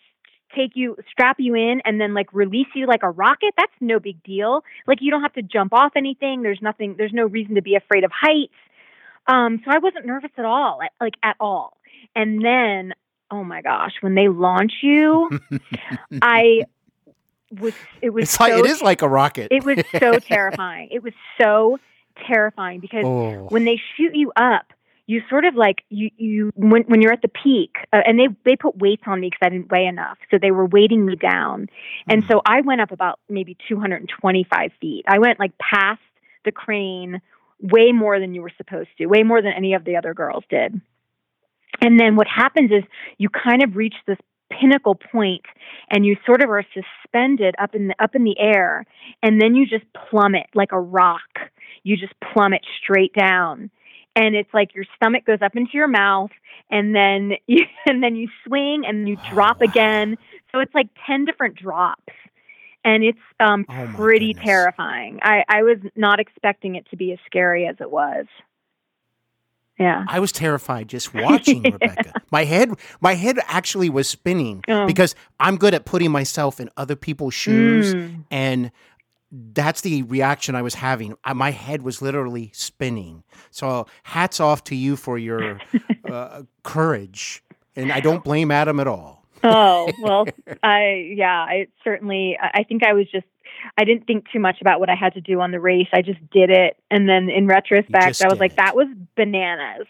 [0.55, 3.53] take you strap you in and then like release you like a rocket.
[3.57, 4.63] That's no big deal.
[4.85, 6.41] Like you don't have to jump off anything.
[6.41, 8.53] There's nothing there's no reason to be afraid of heights.
[9.27, 11.77] Um so I wasn't nervous at all, like at all.
[12.15, 12.93] And then
[13.29, 15.29] oh my gosh, when they launch you,
[16.21, 16.63] I
[17.59, 19.51] was it was It's like it is like a rocket.
[19.51, 20.89] it was so terrifying.
[20.91, 21.77] It was so
[22.25, 23.47] terrifying because oh.
[23.49, 24.73] when they shoot you up,
[25.05, 28.27] you sort of like you you when when you're at the peak, uh, and they
[28.43, 31.15] they put weights on me because I didn't weigh enough, so they were weighting me
[31.15, 31.67] down,
[32.07, 32.29] and Hmm.
[32.29, 35.05] so I went up about maybe 225 feet.
[35.07, 36.01] I went like past
[36.43, 37.21] the crane
[37.61, 40.43] way more than you were supposed to, way more than any of the other girls
[40.49, 40.79] did.
[41.81, 42.83] And then what happens is
[43.17, 44.17] you kind of reach this
[44.49, 45.43] pinnacle point
[45.89, 48.85] and you sort of are suspended up in the up in the air
[49.23, 51.21] and then you just plummet like a rock.
[51.83, 53.69] You just plummet straight down.
[54.15, 56.31] And it's like your stomach goes up into your mouth
[56.69, 60.17] and then you, and then you swing and you drop again.
[60.51, 62.13] So it's like 10 different drops.
[62.83, 64.43] And it's um Oh, pretty goodness.
[64.43, 65.19] terrifying.
[65.21, 68.25] I I was not expecting it to be as scary as it was.
[69.79, 70.05] Yeah.
[70.07, 72.13] I was terrified just watching Rebecca.
[72.31, 74.87] My head, my head actually was spinning Oh.
[74.87, 78.23] because I'm good at putting myself in other people's shoes, Mm.
[78.31, 78.71] and
[79.31, 81.15] that's the reaction I was having.
[81.23, 83.23] I, my head was literally spinning.
[83.51, 85.59] So hats off to you for your
[86.09, 87.43] uh, courage,
[87.75, 89.25] and I don't blame Adam at all.
[89.43, 90.25] oh well
[90.63, 93.27] i yeah i certainly I think i was just
[93.77, 95.87] i didn't think too much about what i had to do on the race.
[95.93, 96.77] I just did it.
[96.91, 98.57] And then in retrospect i was like it.
[98.57, 99.87] that was bananas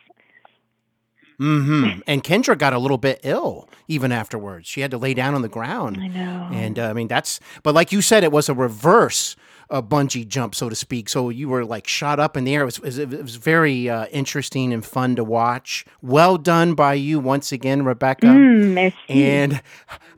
[1.37, 4.67] hmm And Kendra got a little bit ill even afterwards.
[4.67, 5.99] She had to lay down on the ground.
[6.01, 9.35] i know And uh, I mean, that's, but like you said, it was a reverse
[9.69, 11.09] uh, bungee jump, so to speak.
[11.09, 12.61] So you were like shot up in the air.
[12.61, 15.85] It was, it was, very uh, interesting and fun to watch.
[16.01, 18.27] Well done by you once again, Rebecca.
[18.27, 18.97] Mm, merci.
[19.09, 19.61] And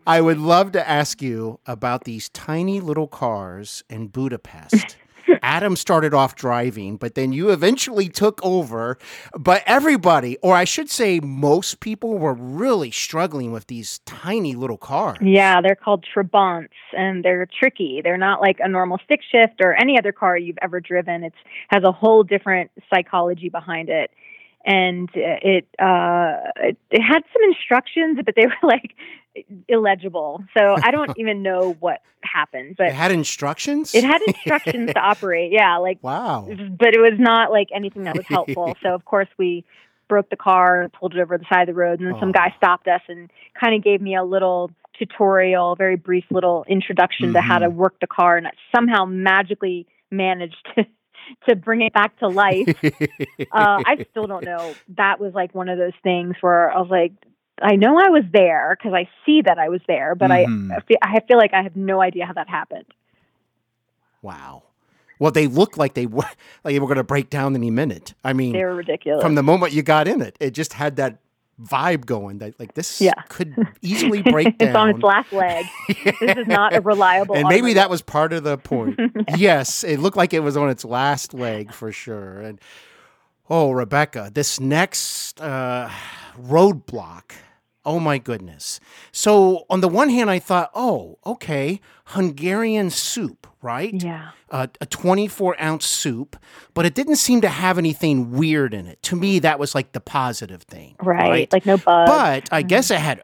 [0.08, 4.98] I would love to ask you about these tiny little cars in Budapest.
[5.42, 8.98] Adam started off driving, but then you eventually took over.
[9.38, 14.78] But everybody, or I should say, most people were really struggling with these tiny little
[14.78, 15.18] cars.
[15.22, 19.74] yeah they're called trabants and they're tricky they're not like a normal stick shift or
[19.76, 21.34] any other car you've ever driven It
[21.70, 24.12] has a whole different psychology behind it
[24.66, 28.96] and it uh it, it had some instructions but they were like
[29.68, 33.96] illegible so i don't even know what happened but It had instructions?
[33.96, 36.48] It had instructions to operate, yeah, like, Wow.
[36.50, 38.76] but it was not like anything that was helpful.
[38.84, 39.64] so of course we
[40.10, 42.30] broke the car and pulled it over the side of the road, and then some
[42.30, 42.34] Oh.
[42.34, 47.32] guy stopped us and kind of gave me a little tutorial, very brief little introduction
[47.34, 50.86] to how to work the car, and I somehow magically managed to
[51.48, 52.68] to bring it back to life.
[53.52, 54.76] uh, I still don't know.
[54.98, 57.14] That was like one of those things where I was like.
[57.62, 60.72] I know I was there because I see that I was there, but Mhm.
[60.72, 62.86] I I feel, I feel like I have no idea how that happened.
[64.22, 64.64] Wow.
[65.20, 66.24] Well, they looked like they were
[66.64, 68.14] like they were going to break down any minute.
[68.24, 69.22] I mean, They were ridiculous.
[69.22, 71.18] from the moment you got in it, it just had that
[71.62, 73.14] vibe going that like this Yeah.
[73.30, 74.70] could easily break down.
[74.70, 75.66] it's on its last leg.
[75.88, 77.36] This is not a reliable.
[77.36, 79.00] and maybe that was part of the point.
[79.38, 82.40] yes, it looked like it was on its last leg for sure.
[82.42, 82.60] And
[83.50, 85.90] oh, Rebecca, this next uh,
[86.42, 87.32] roadblock.
[87.90, 88.80] Oh my goodness.
[89.12, 93.92] So on the one hand, I thought, oh, okay, Hungarian soup, right?
[93.92, 94.30] Yeah.
[94.52, 96.36] Uh, a 24 ounce soup,
[96.76, 99.02] but it didn't seem to have anything weird in it.
[99.02, 100.98] To me, that was like the positive thing.
[101.02, 101.52] Right.
[101.52, 102.12] Like no bugs.
[102.12, 103.24] But I guess it had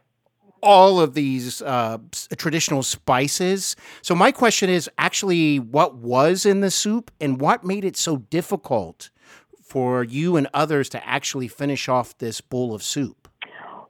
[0.63, 1.99] all of these uh,
[2.35, 3.75] traditional spices.
[4.01, 8.17] So my question is actually what was in the soup and what made it so
[8.17, 9.11] difficult
[9.61, 13.24] for you and others to actually finish off this bowl of soup?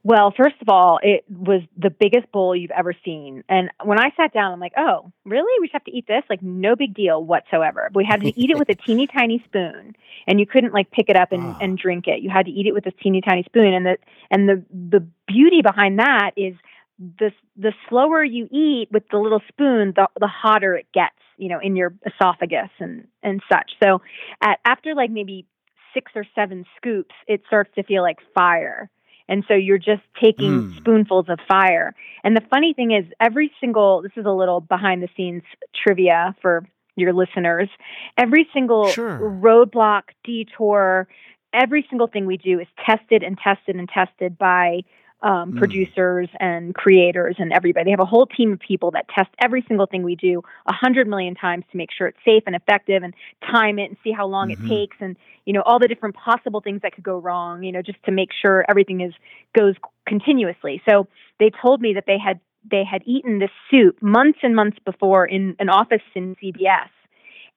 [0.05, 3.43] Well, first of all, it was the biggest bowl you've ever seen.
[3.49, 5.59] And when I sat down, I'm like, oh, really?
[5.59, 6.21] We should have to eat this?
[6.29, 7.89] Like, no big deal whatsoever.
[7.91, 9.95] But We had to eat it with a teeny tiny spoon,
[10.27, 12.21] and you couldn't like pick it up and, and drink it.
[12.21, 13.73] You had to eat it with a teeny tiny spoon.
[13.73, 13.97] And the
[14.29, 16.53] and the the beauty behind that is
[16.99, 21.49] the the slower you eat with the little spoon, the the hotter it gets, you
[21.49, 23.71] know, in your esophagus and and such.
[23.83, 24.03] So,
[24.39, 25.47] at after like maybe
[25.95, 28.91] six or seven scoops, it starts to feel like fire.
[29.27, 30.77] And so you're just taking Mm.
[30.77, 31.95] spoonfuls of fire.
[32.23, 35.43] And the funny thing is, every single this is a little behind the scenes
[35.75, 37.69] trivia for your listeners.
[38.17, 39.19] Every single Sure.
[39.19, 41.07] roadblock, detour,
[41.53, 44.81] every single thing we do is tested and tested and tested by
[45.25, 45.57] um, Mm.
[45.57, 47.85] producers and creators and everybody.
[47.85, 50.73] They have a whole team of people that test every single thing we do a
[50.73, 53.13] hundred million times to make sure it's safe and effective and
[53.51, 54.53] time it and see how long Mhm.
[54.53, 57.63] it takes and you know all the different possible things that could go wrong.
[57.63, 59.13] You know, just to make sure everything is
[59.53, 60.81] goes continuously.
[60.87, 61.07] So
[61.39, 65.25] they told me that they had they had eaten this soup months and months before
[65.25, 66.89] in an office in CBS,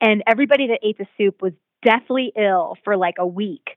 [0.01, 1.53] and everybody that ate the soup was
[1.83, 3.77] deathly ill for like a week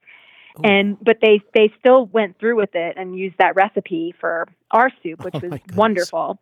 [0.59, 0.63] Ooh.
[0.63, 4.89] and but they they still went through with it and used that recipe for our
[5.03, 6.39] soup which Oh, was wonderful.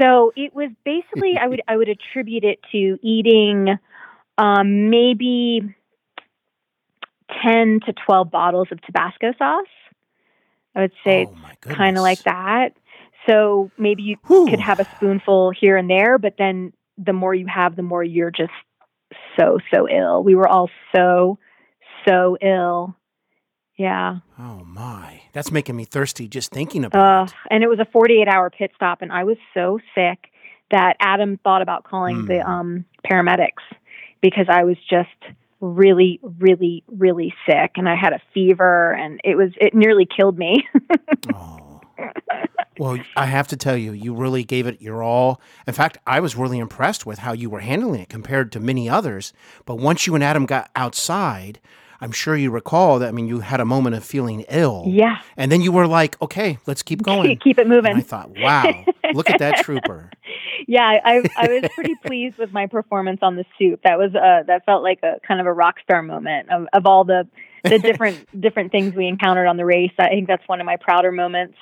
[0.00, 3.78] So it was basically i would i would attribute it to eating
[4.38, 5.74] um maybe
[7.44, 9.66] 10 to 12 bottles of tabasco sauce.
[10.74, 12.70] I would say Oh, it's kind of like that.
[13.28, 14.46] So maybe you Whew.
[14.48, 18.02] could have a spoonful here and there but then the more you have the more
[18.04, 18.52] you're just
[19.38, 20.22] so so ill.
[20.22, 21.38] We were all so
[22.06, 22.96] so ill
[23.80, 27.32] yeah Oh my, that's making me thirsty just thinking about uh, it.
[27.50, 30.18] and it was a 48 hour pit stop and i was so sick
[30.70, 32.26] that adam thought about calling Hmm.
[32.26, 33.64] the um paramedics
[34.20, 35.08] because i was just
[35.60, 40.38] really really really sick and i had a fever and it was it nearly killed
[40.38, 40.66] me
[41.34, 41.80] Oh.
[42.78, 45.38] Well, I have to tell you, you really gave it your all.
[45.66, 48.88] In fact, I was really impressed with how you were handling it compared to many
[48.88, 49.34] others.
[49.66, 51.60] But once you and Adam got outside,
[52.00, 53.08] I'm sure you recall that.
[53.08, 54.84] I mean, you had a moment of feeling ill.
[54.88, 57.36] yeah And then you were like, okay, let's keep going.
[57.38, 60.10] keep it moving And I thought, wow, look at that trooper.
[60.66, 63.80] yeah, I I was pretty pleased with my performance on the soup.
[63.84, 66.86] That was uh that felt like a kind of a rock star moment of, of
[66.86, 67.28] all the
[67.64, 69.92] the different different things we encountered on the race.
[69.98, 71.56] I think that's one of my prouder moments.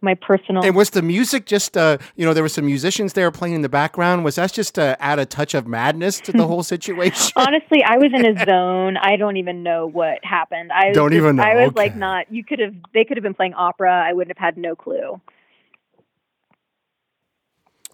[0.00, 3.30] My personal And was the music just, uh, you know, there were some musicians there
[3.32, 4.24] playing in the background.
[4.24, 7.32] Was that just to add a touch of madness to the whole situation?
[7.34, 8.96] Honestly, I was in a zone.
[8.96, 10.70] I don't even know what happened.
[10.70, 12.32] I was Don't just- even know, I was like not.
[12.32, 12.74] You could have.
[12.94, 13.92] They could have been playing opera.
[13.92, 15.20] I wouldn't have had no clue.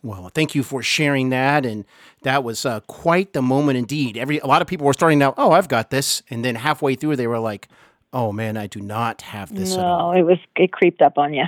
[0.02, 1.86] Well, thank you for sharing that, and
[2.22, 4.18] that was uh, quite the moment indeed.
[4.18, 6.94] Every a lot of people were starting out, oh, I've got this, and then halfway
[6.94, 7.68] through they were like,
[8.12, 10.12] oh man, I do not have this at all.
[10.12, 10.38] No, it was.
[10.56, 11.44] It creeped up on you.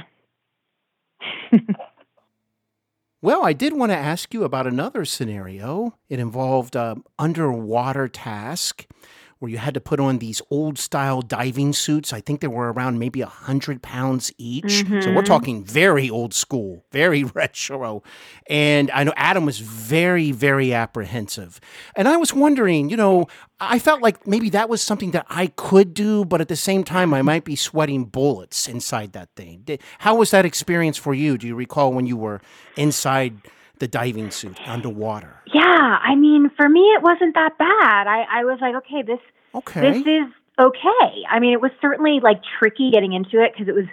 [3.22, 5.98] Well, I did want to ask you about another scenario.
[6.08, 8.86] It involved an underwater task
[9.38, 12.12] where you had to put on these old style diving suits.
[12.12, 14.84] I think they were around maybe a hundred pounds each.
[15.00, 15.26] So we're Mhm.
[15.26, 18.02] talking very old school, very retro.
[18.48, 21.60] And I know Adam was very, very apprehensive.
[21.94, 23.26] And I was wondering, you know,
[23.60, 26.82] I felt like maybe that was something that I could do, but at the same
[26.84, 29.64] time, I might be sweating bullets inside that thing.
[29.98, 31.36] How was that experience for you?
[31.36, 32.40] Do you recall when you were
[32.76, 33.34] inside
[33.78, 35.42] the diving suit underwater?
[35.52, 35.62] Yeah,
[36.02, 38.06] I mean, for me, it wasn't that bad.
[38.06, 39.20] I, I was like, okay, this
[39.54, 39.80] Okay.
[39.80, 41.22] this is okay.
[41.30, 43.86] I mean, it was certainly like tricky getting into it because it was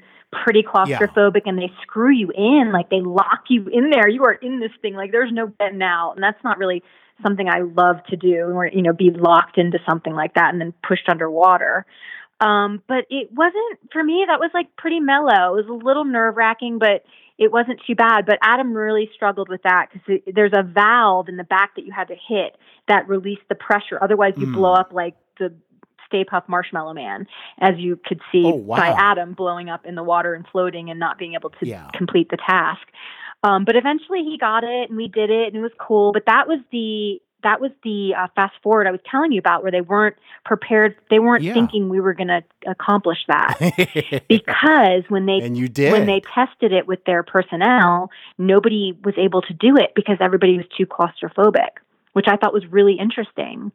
[0.43, 4.09] pretty claustrophobic and they screw you in, like they lock you in there.
[4.09, 6.83] You are in this thing, like there's no getting out, and that's not really
[7.21, 10.59] something I love to do, or you know, be locked into something like that and
[10.59, 11.85] then pushed underwater.
[12.39, 14.25] Um, but it wasn't for me.
[14.27, 15.55] That was like pretty mellow.
[15.55, 17.05] It was a little nerve wracking, but
[17.37, 18.25] it wasn't too bad.
[18.25, 21.91] But Adam really struggled with that because there's a valve in the back that you
[21.91, 22.57] had to hit
[22.87, 23.97] that released the pressure.
[24.01, 24.53] Otherwise, you Mm.
[24.53, 25.53] blow up like the
[26.05, 27.27] Stay Puft Marshmallow Man,
[27.59, 28.77] as you could see Oh, wow.
[28.77, 31.87] by Adam blowing up in the water and floating and not being able to Yeah.
[31.93, 32.87] complete the task.
[33.43, 36.11] Um, but eventually he got it and we did it and it was cool.
[36.11, 39.61] But that was the that was the uh, fast forward I was telling you about,
[39.63, 40.15] where they weren't
[40.45, 40.95] prepared.
[41.09, 41.53] They weren't Yeah.
[41.53, 43.57] thinking we were going to accomplish that
[44.29, 45.91] because when they and you did.
[45.91, 50.57] when they tested it with their personnel, nobody was able to do it because everybody
[50.57, 51.69] was too claustrophobic,
[52.13, 53.71] which I thought was really interesting.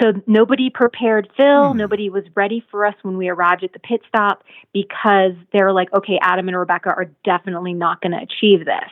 [0.00, 1.78] So nobody prepared Phil, Hmm.
[1.78, 4.42] nobody was ready for us when we arrived at the pit stop
[4.72, 8.90] because they were like, okay, Adam and Rebecca are definitely not going to achieve this.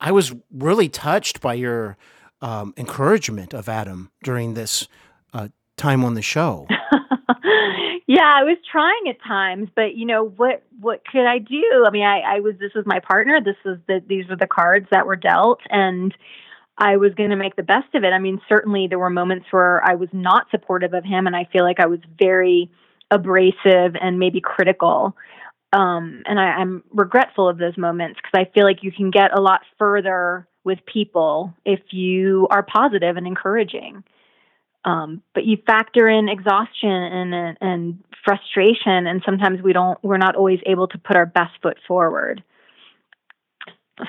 [0.00, 1.96] I was really touched by your
[2.44, 4.86] um, encouragement of Adam during this
[5.32, 6.66] uh, time on the show.
[8.06, 10.62] yeah, I was trying at times, but you know what?
[10.78, 11.84] What could I do?
[11.86, 13.40] I mean, I, I was this was my partner.
[13.42, 16.14] This was the these were the cards that were dealt, and
[16.76, 18.12] I was going to make the best of it.
[18.12, 21.48] I mean, certainly there were moments where I was not supportive of him, and I
[21.50, 22.70] feel like I was very
[23.10, 25.16] abrasive and maybe critical.
[25.72, 29.36] Um, and I, I'm regretful of those moments because I feel like you can get
[29.36, 34.02] a lot further with people if you are positive and encouraging.
[34.84, 39.98] Um, but you factor in exhaustion and and frustration, and sometimes we don't.
[40.02, 42.42] We're not always able to put our best foot forward.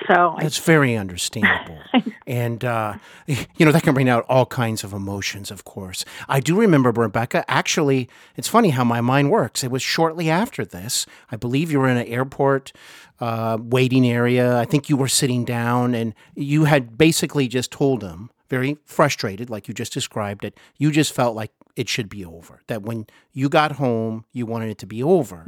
[0.07, 1.79] So I very understandable.
[2.27, 2.95] and, uh,
[3.27, 6.03] you know, that can bring out all kinds of emotions, of course.
[6.27, 9.63] I do remember, Rebecca, actually, it's funny how my mind works.
[9.63, 11.05] It was shortly after this.
[11.31, 12.73] I believe you were in an airport
[13.19, 14.57] uh, waiting area.
[14.57, 19.49] I think you were sitting down and you had basically just told him, very frustrated,
[19.49, 22.61] like you just described it, you just felt like it should be over.
[22.67, 25.43] That when you got home, you wanted it to be over.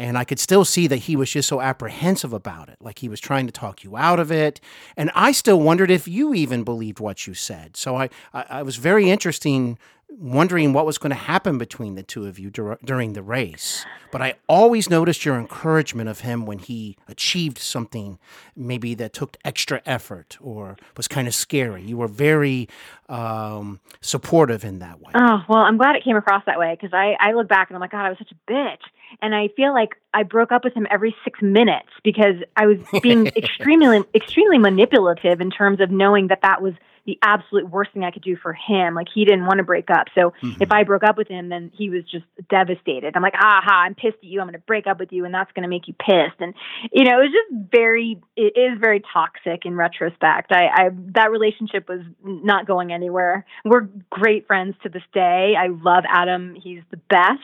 [0.00, 3.08] And I could still see that he was just so apprehensive about it, like he
[3.10, 4.58] was trying to talk you out of it.
[4.96, 7.76] And I still wondered if you even believed what you said.
[7.76, 9.78] So I, I, I was very interesting,
[10.08, 13.84] wondering what was going to happen between the two of you dur- during the race.
[14.10, 18.18] But I always noticed your encouragement of him when he achieved something,
[18.56, 21.82] maybe that took extra effort or was kind of scary.
[21.82, 22.70] You were very
[23.10, 25.12] um, supportive in that way.
[25.14, 27.76] Oh, well, I'm glad it came across that way because I, I look back and
[27.76, 28.80] I'm like, God, I was such a bitch.
[29.22, 32.78] And I feel like I broke up with him every six minutes because I was
[33.02, 36.74] being extremely, extremely manipulative in terms of knowing that that was
[37.10, 38.94] the absolute worst thing I could do for him.
[38.94, 40.06] Like he didn't want to break up.
[40.14, 40.62] So mm-hmm.
[40.62, 43.16] if I broke up with him, then he was just devastated.
[43.16, 44.38] I'm like, aha, I'm pissed at you.
[44.38, 45.24] I'm going to break up with you.
[45.24, 46.38] And that's going to make you pissed.
[46.38, 46.54] And,
[46.92, 50.52] you know, it was just very, it is very toxic in retrospect.
[50.52, 53.44] I, I, that relationship was not going anywhere.
[53.64, 55.54] We're great friends to this day.
[55.58, 56.54] I love Adam.
[56.54, 57.40] He's the best.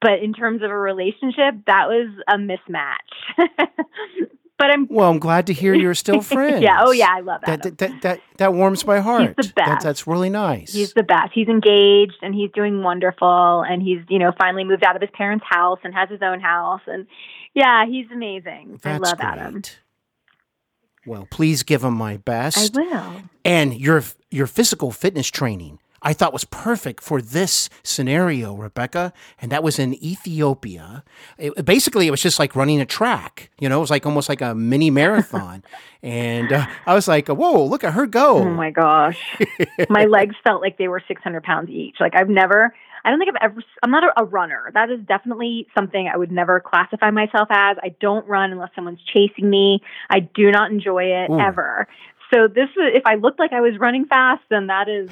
[0.00, 3.38] But in terms of a relationship, that was a mismatch.
[4.58, 6.62] but I'm Well, I'm glad to hear you're still friends.
[6.62, 7.74] yeah, oh yeah, I love That, Adam.
[7.76, 9.34] that, that, that, that warms my heart.
[9.36, 9.84] He's the That, best.
[9.84, 10.72] that's really nice.
[10.72, 11.32] He's the best.
[11.34, 15.10] He's engaged and he's doing wonderful and he's, you know, finally moved out of his
[15.12, 17.06] parents' house and has his own house and
[17.54, 18.80] yeah, he's amazing.
[18.84, 19.62] I That's love Adam.
[21.06, 22.76] Well, please give him my best.
[22.76, 23.22] I will.
[23.44, 29.12] And your your physical fitness training, I thought was perfect for this scenario, Rebecca.
[29.40, 31.02] And that was in Ethiopia.
[31.36, 33.50] It, basically, it was just like running a track.
[33.58, 35.64] You know, it was like almost like a mini marathon.
[36.04, 39.18] and uh, I was like, "Whoa, look at her go!" Oh my gosh.
[39.90, 41.96] my legs felt like they were 600 pounds each.
[41.98, 42.72] Like I've never,
[43.04, 44.70] I don't think I've ever, I'm not a, a runner.
[44.74, 47.78] That is definitely something I would never classify myself as.
[47.82, 49.80] I don't run unless someone's chasing me.
[50.08, 51.40] I do not enjoy it Ooh.
[51.40, 51.88] ever.
[52.32, 55.08] So this is, if I looked like I was running fast, then that is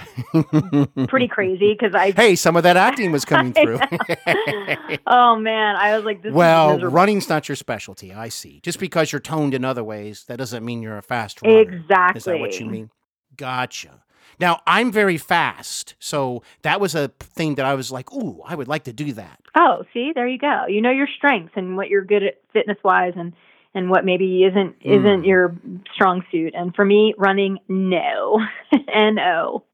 [1.09, 3.79] pretty crazy because I, hey, some of that acting was coming through.
[5.07, 8.13] oh man, I was like, this well, running's not your specialty.
[8.13, 8.61] I see.
[8.63, 11.61] Just because you're toned in other ways, that doesn't mean you're a fast runner.
[11.61, 12.19] Exactly.
[12.19, 12.91] Is that what you mean?
[13.37, 14.03] Gotcha.
[14.41, 15.95] Now, I'm very fast.
[16.01, 19.13] So that was a thing that I was like, ooh, I would like to do
[19.13, 19.39] that.
[19.55, 20.65] Oh, see, there you go.
[20.69, 23.33] You know your strengths and what you're good at fitness wise and
[23.75, 25.27] and what maybe isn't isn't Mm.
[25.27, 25.55] your
[25.95, 26.55] strong suit.
[26.57, 28.41] And for me, running, no.
[28.93, 29.65] N O.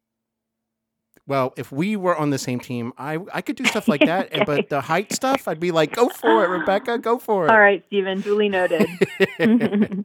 [1.27, 4.29] Well, if we were on the same team, I, I could do stuff like that.
[4.33, 7.51] and But the height stuff, I'd be like, go for it, Rebecca, go for it.
[7.51, 8.89] All right, Steven, duly noted.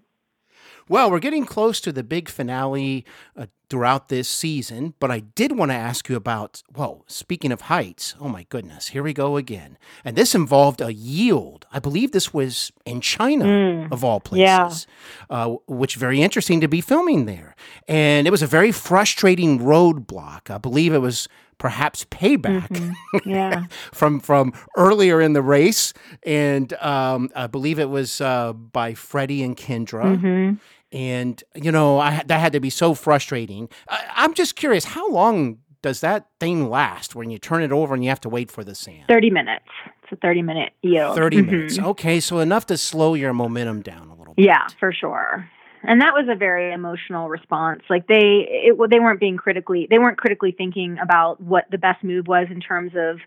[0.87, 3.05] Well, we're getting close to the big finale
[3.35, 7.61] uh, throughout this season, but I did want to ask you about, well, speaking of
[7.61, 9.79] heights, oh my goodness, here we go again.
[10.03, 11.65] And this involved a yield.
[11.73, 14.87] I believe this was in China, of all places, Mm.
[15.31, 15.35] yeah.
[15.35, 17.55] uh, which very interesting to be filming there.
[17.87, 20.51] And it was a very frustrating roadblock.
[20.51, 21.27] I believe it was
[21.57, 23.29] perhaps payback Mm-hmm.
[23.29, 23.65] yeah.
[23.93, 29.41] from from earlier in the race, and um, I believe it was uh, by Freddy
[29.41, 30.17] and Kendra.
[30.19, 30.55] Mm-hmm.
[30.91, 33.69] And you know, I that had to be so frustrating.
[33.89, 37.93] I, I'm just curious, how long does that thing last when you turn it over
[37.93, 39.03] and you have to wait for the sand?
[39.07, 39.65] 30 minutes.
[40.03, 41.15] It's a 30 minute yield.
[41.15, 41.45] 30 Mhm.
[41.45, 41.79] minutes.
[41.79, 44.45] Okay, so enough to slow your momentum down a little bit.
[44.45, 45.49] Yeah, for sure.
[45.87, 47.83] and that was a very emotional response.
[47.91, 52.03] Like they, it, they weren't being critically, they weren't critically thinking about what the best
[52.03, 53.19] move was in terms of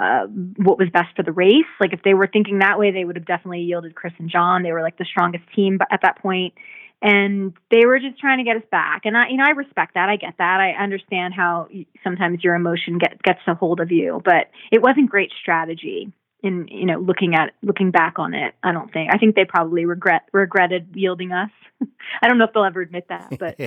[0.00, 1.66] uh, what was best for the race.
[1.80, 4.62] Like if they were thinking that way, they would have definitely yielded Kris and Jon.
[4.62, 6.54] They were like the strongest team at that point,
[7.00, 9.02] and they were just trying to get us back.
[9.04, 10.08] And I, you know, I respect that.
[10.08, 10.60] I get that.
[10.60, 11.68] I understand how
[12.02, 16.68] sometimes your emotion get, gets a hold of you, but it wasn't great strategy in
[16.68, 19.84] you know looking at looking back on it i don't think i think they probably
[19.84, 21.50] regret regretted yielding us
[22.22, 23.58] i don't know if they'll ever admit that but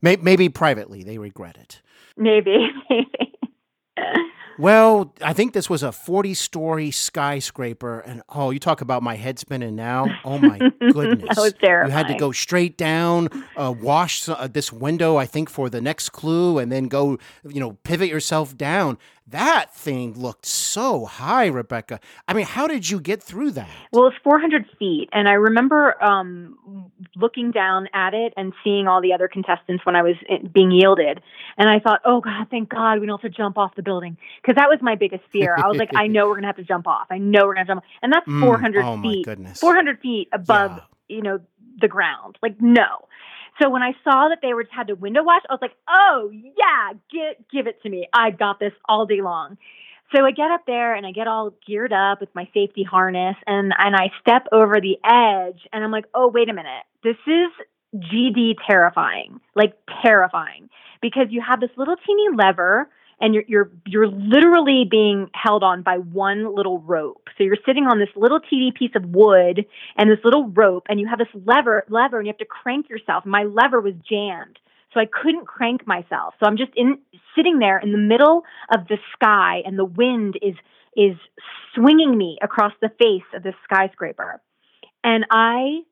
[0.00, 1.82] maybe privately they regret it
[2.16, 2.68] maybe
[4.58, 8.00] well, I think this was a 40 story skyscraper.
[8.00, 10.06] And oh, you talk about my head spinning now.
[10.24, 11.28] Oh my goodness.
[11.34, 11.90] that was terrifying.
[11.90, 15.80] You had to go straight down, uh, wash uh, this window, I think, for the
[15.80, 18.98] next clue, and then go, you know, pivot yourself down.
[19.28, 22.00] That thing looked so high, Rebecca.
[22.26, 23.68] I mean, how did you get through that?
[23.92, 25.08] Well, it's 400 feet.
[25.12, 29.94] And I remember um, looking down at it and seeing all the other contestants when
[29.94, 31.22] I was eh, being yielded.
[31.56, 34.16] And I thought, oh, God, thank God we don't have to jump off the building.
[34.42, 35.56] Because that was my biggest fear.
[35.56, 37.06] I was like, I know we're going to have to jump off.
[37.10, 37.90] I know we're going to jump off.
[38.02, 39.24] And that's 400 mm, oh feet.
[39.24, 39.60] goodness.
[39.60, 41.16] 400 feet above, yeah.
[41.16, 41.40] you know,
[41.80, 42.38] the ground.
[42.42, 43.06] Like, no.
[43.62, 46.30] So when I saw that they were had to window wash, I was like, "Oh
[46.32, 48.08] yeah, get give it to me.
[48.12, 49.56] I got this all day long."
[50.14, 53.36] So I get up there and I get all geared up with my safety harness
[53.46, 56.82] and and I step over the edge and I'm like, "Oh, wait a minute.
[57.04, 57.50] This is
[57.94, 59.40] GD terrifying.
[59.54, 60.68] Like terrifying
[61.00, 62.88] because you have this little teeny lever
[63.22, 67.28] and you're you're you're literally being held on by one little rope.
[67.38, 69.64] So you're sitting on this little teeny piece of wood
[69.96, 72.90] and this little rope, and you have this lever lever, and you have to crank
[72.90, 73.24] yourself.
[73.24, 74.58] My lever was jammed,
[74.92, 76.34] so I couldn't crank myself.
[76.40, 76.98] So I'm just in
[77.36, 78.42] sitting there in the middle
[78.74, 80.54] of the sky, and the wind is
[80.96, 81.16] is
[81.74, 84.42] swinging me across the face of this skyscraper,
[85.04, 85.82] and I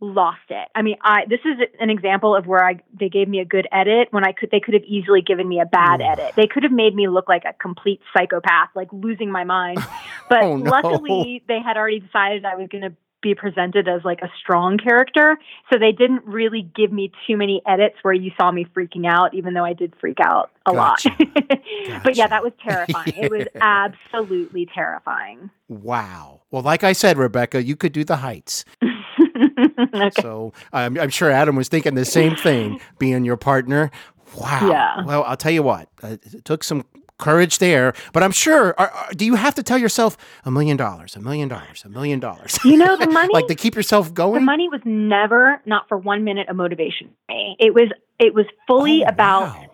[0.00, 0.68] lost it.
[0.74, 3.68] I mean, I this is an example of where I they gave me a good
[3.70, 6.12] edit when I could they could have easily given me a bad mm.
[6.12, 6.34] edit.
[6.36, 9.78] They could have made me look like a complete psychopath, like losing my mind.
[10.28, 10.70] But oh, no.
[10.70, 14.78] luckily they had already decided I was going to be presented as like a strong
[14.78, 15.38] character,
[15.72, 19.34] so they didn't really give me too many edits where you saw me freaking out
[19.34, 21.08] even though I did freak out a gotcha.
[21.08, 21.18] lot.
[21.18, 22.00] gotcha.
[22.04, 23.12] But yeah, that was terrifying.
[23.16, 25.50] It was absolutely terrifying.
[25.68, 26.42] Wow.
[26.52, 28.64] Well, like I said, Rebecca, you could do the heights.
[29.94, 30.10] okay.
[30.20, 33.90] So I'm, I'm, sure Adam was thinking the same thing, being your partner.
[34.36, 34.68] Wow.
[34.70, 35.04] Yeah.
[35.04, 36.84] Well, I'll tell you what, uh, it took some
[37.20, 38.74] courage there, but I'm sure.
[38.78, 41.88] Are, are, do you have to tell yourself a million dollars, a million dollars, a
[41.88, 42.58] million dollars?
[42.64, 44.34] You know, the money, like to keep yourself going.
[44.34, 47.10] The money was never, not for one minute, a motivation.
[47.28, 49.42] It was, it was fully oh, about.
[49.42, 49.66] Wow.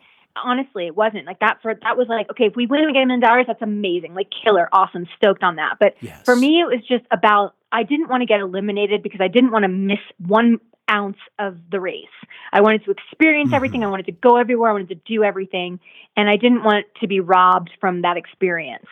[0.45, 1.59] Honestly, it wasn't like that.
[1.63, 4.15] For that was like, okay, if we win and get a million dollars, that's amazing,
[4.15, 5.77] like killer, awesome, stoked on that.
[5.81, 6.23] But yes.
[6.25, 9.51] for me, it was just about I didn't want to get eliminated because I didn't
[9.51, 10.59] want to miss one
[10.89, 12.05] ounce of the race.
[12.53, 13.55] I wanted to experience Mm-hmm.
[13.55, 13.85] everything.
[13.85, 14.71] I wanted to go everywhere.
[14.71, 15.81] I wanted to do everything.
[16.17, 18.87] And I didn't want to be robbed from that experience.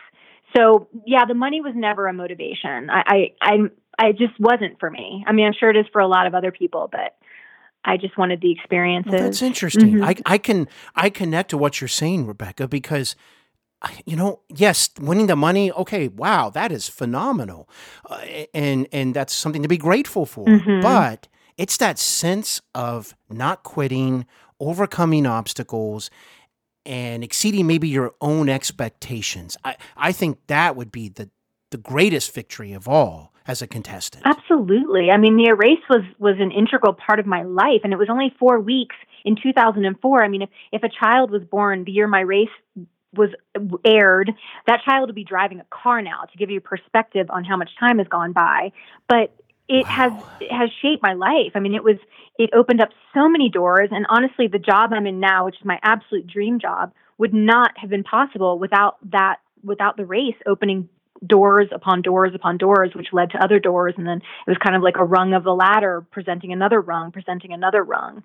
[0.55, 2.89] So yeah, the money was never a motivation.
[2.89, 3.53] I, I, I,
[3.97, 5.23] I just wasn't for me.
[5.27, 7.15] I mean, I'm sure it is for a lot of other people, but
[7.85, 9.11] I just wanted the experiences.
[9.11, 9.95] Well, that's interesting.
[9.95, 10.03] Mhm.
[10.03, 13.15] I, I can I connect to what you're saying, Rebecca, because
[14.05, 17.69] you know, yes, winning the money, okay, wow, that is phenomenal,
[18.09, 18.19] uh,
[18.53, 20.45] and and that's something to be grateful for.
[20.47, 20.81] Mhm.
[20.81, 21.27] But
[21.57, 24.25] it's that sense of not quitting,
[24.59, 26.09] overcoming obstacles,
[26.85, 29.55] and exceeding maybe your own expectations.
[29.63, 31.29] I I think that would be the
[31.69, 34.23] the greatest victory of all as a contestant.
[34.25, 35.11] Absolutely.
[35.11, 38.09] I mean, the erase was was an integral part of my life, and it was
[38.09, 40.23] only four weeks in 2004.
[40.23, 42.49] I mean, if if a child was born the year my race
[43.13, 43.29] was
[43.85, 44.31] aired,
[44.67, 46.23] that child would be driving a car now.
[46.31, 48.71] To give you perspective on how much time has gone by,
[49.07, 49.35] but
[49.67, 51.51] it has it has shaped my life.
[51.55, 51.97] I mean, it was
[52.37, 55.65] it opened up so many doors, and honestly, the job I'm in now, which is
[55.65, 60.89] my absolute dream job, would not have been possible without that without the race opening
[61.25, 63.93] doors upon doors upon doors, which led to other doors.
[63.97, 67.11] And then it was kind of like a rung of the ladder, presenting another rung,
[67.11, 68.23] presenting another rung.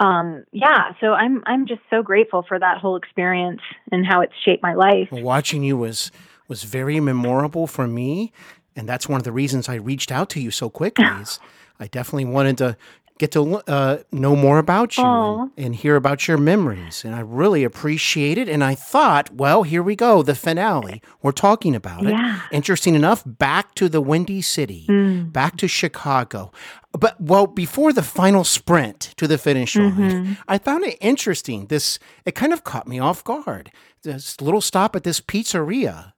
[0.00, 3.60] Um, yeah, so I'm I'm just so grateful for that whole experience
[3.90, 5.08] and how it's shaped my life.
[5.10, 6.12] Well, watching you was
[6.46, 8.32] was very memorable for me,
[8.76, 11.04] and that's one of the reasons I reached out to you so quickly.
[11.80, 12.76] I definitely wanted to
[13.18, 17.20] get to uh, know more about you and, and hear about your memories, and I
[17.20, 18.48] really appreciate it.
[18.48, 21.02] And I thought, well, here we go, the finale.
[21.22, 22.10] We're talking about it.
[22.10, 22.40] Yeah.
[22.52, 25.32] Interesting enough, back to the Windy City, Mm.
[25.32, 26.50] back to Chicago.
[26.92, 30.32] But well, before the final sprint to the finish line, Mm-hmm.
[30.48, 31.66] I found it interesting.
[31.66, 33.70] This it kind of caught me off guard.
[34.02, 36.12] This little stop at this pizzeria.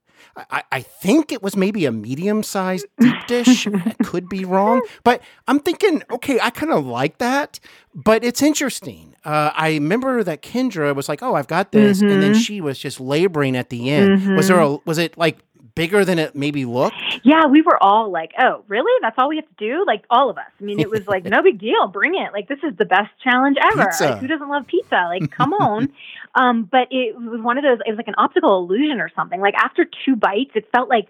[0.49, 3.67] I, I think it was maybe a medium sized deep dish.
[3.67, 7.59] I could be wrong, but I'm thinking, okay, I kind of like that.
[7.93, 9.15] But it's interesting.
[9.25, 12.41] Uh, I remember that Kendra was like, "Oh, I've got this," and then Mhm.
[12.45, 14.35] she was just laboring at the end.
[14.35, 14.77] Was there a?
[14.85, 15.39] Was it like
[15.75, 16.95] bigger than it maybe looked?
[17.23, 18.91] Yeah, we were all like, "Oh, really?
[19.01, 20.49] That's all we have to do?" Like all of us.
[20.59, 21.87] I mean, it was like no big deal.
[21.87, 22.33] Bring it.
[22.33, 23.89] Like this is the best challenge ever.
[24.09, 25.07] Like, who doesn't love pizza?
[25.09, 25.91] Like come on.
[26.33, 27.79] Um, but it was one of those.
[27.85, 29.41] It was like an optical illusion or something.
[29.41, 31.09] Like after two bites, it felt like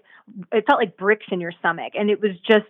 [0.50, 2.66] it felt like bricks in your stomach, and it was just.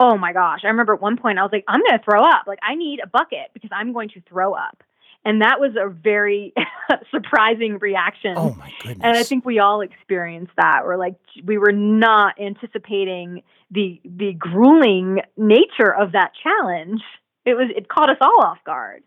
[0.00, 0.60] Oh my gosh.
[0.62, 2.44] I remember at one point I was like, I'm going to throw up.
[2.46, 4.84] Like, I need a bucket because I'm going to throw up.
[5.24, 6.54] And that was a very
[7.10, 8.34] surprising reaction.
[8.36, 8.98] Oh my goodness!
[9.02, 10.82] And I think we all experienced that.
[10.84, 17.02] We're like we were not anticipating the the grueling nature of that challenge.
[17.44, 19.02] It was it caught us all off guard.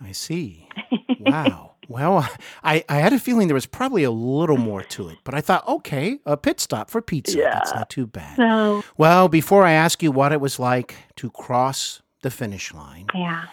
[0.00, 0.68] I see.
[1.20, 1.72] Wow.
[1.88, 2.28] Well,
[2.64, 5.40] I, I had a feeling there was probably a little more to it, but I
[5.40, 7.38] thought, okay, a pit stop for pizza.
[7.38, 7.50] Yeah.
[7.54, 8.36] That's not too bad.
[8.36, 13.06] So Well, before I ask you what it was like to cross the finish line,
[13.14, 13.46] yeah.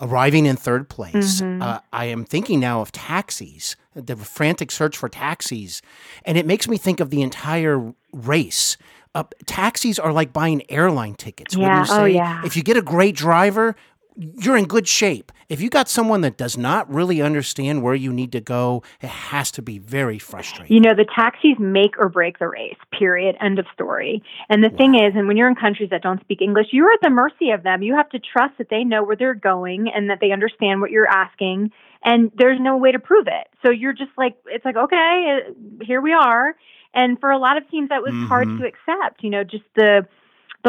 [0.00, 1.62] Arriving in third place, Mhm.
[1.62, 5.82] uh, I am thinking now of taxis, the frantic search for taxis,
[6.24, 8.76] and it makes me think of the entire race.
[9.14, 11.56] Uh, taxis are like buying airline tickets.
[11.56, 12.42] Yeah, oh, yeah.
[12.44, 13.74] If you get a great driver,
[14.18, 15.30] you're in good shape.
[15.48, 19.08] If you got someone that does not really understand where you need to go, it
[19.08, 20.74] has to be very frustrating.
[20.74, 23.36] You know, the taxis make or break the race, period.
[23.40, 24.22] End of story.
[24.50, 27.00] And the thing is, and when you're in countries that don't speak English, you're at
[27.00, 27.82] the mercy of them.
[27.82, 30.90] You have to trust that they know where they're going and that they understand what
[30.90, 31.70] you're asking.
[32.04, 33.46] And there's no way to prove it.
[33.64, 35.52] So you're just like, it's like, okay, uh,
[35.84, 36.56] here we are.
[36.94, 38.58] And for a lot of teams, that was hard Mhm.
[38.58, 40.06] to accept, you know, just the,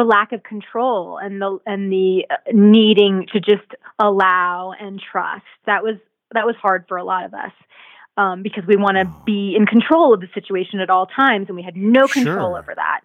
[0.00, 3.68] the lack of control and the and the uh, needing to just
[3.98, 5.96] allow and trust that was
[6.32, 7.52] that was hard for a lot of us
[8.16, 11.56] um, because we want to be in control of the situation at all times, and
[11.56, 12.58] we had no control Sure.
[12.58, 13.00] over that.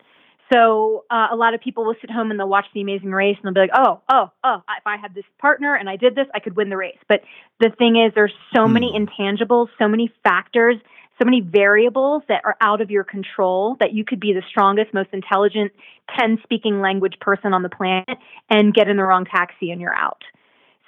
[0.53, 3.35] So uh, a lot of people will sit home and they'll watch The Amazing Race
[3.41, 4.57] and they'll be like, "Oh, oh, oh!
[4.77, 7.21] If I had this partner and I did this, I could win the race." But
[7.59, 9.03] the thing is, there's so many Hmm.
[9.03, 10.77] intangibles, so many factors,
[11.19, 14.93] so many variables that are out of your control that you could be the strongest,
[14.93, 15.71] most intelligent,
[16.19, 18.17] 10 speaking language person on the planet
[18.49, 20.21] and get in the wrong taxi and you're out.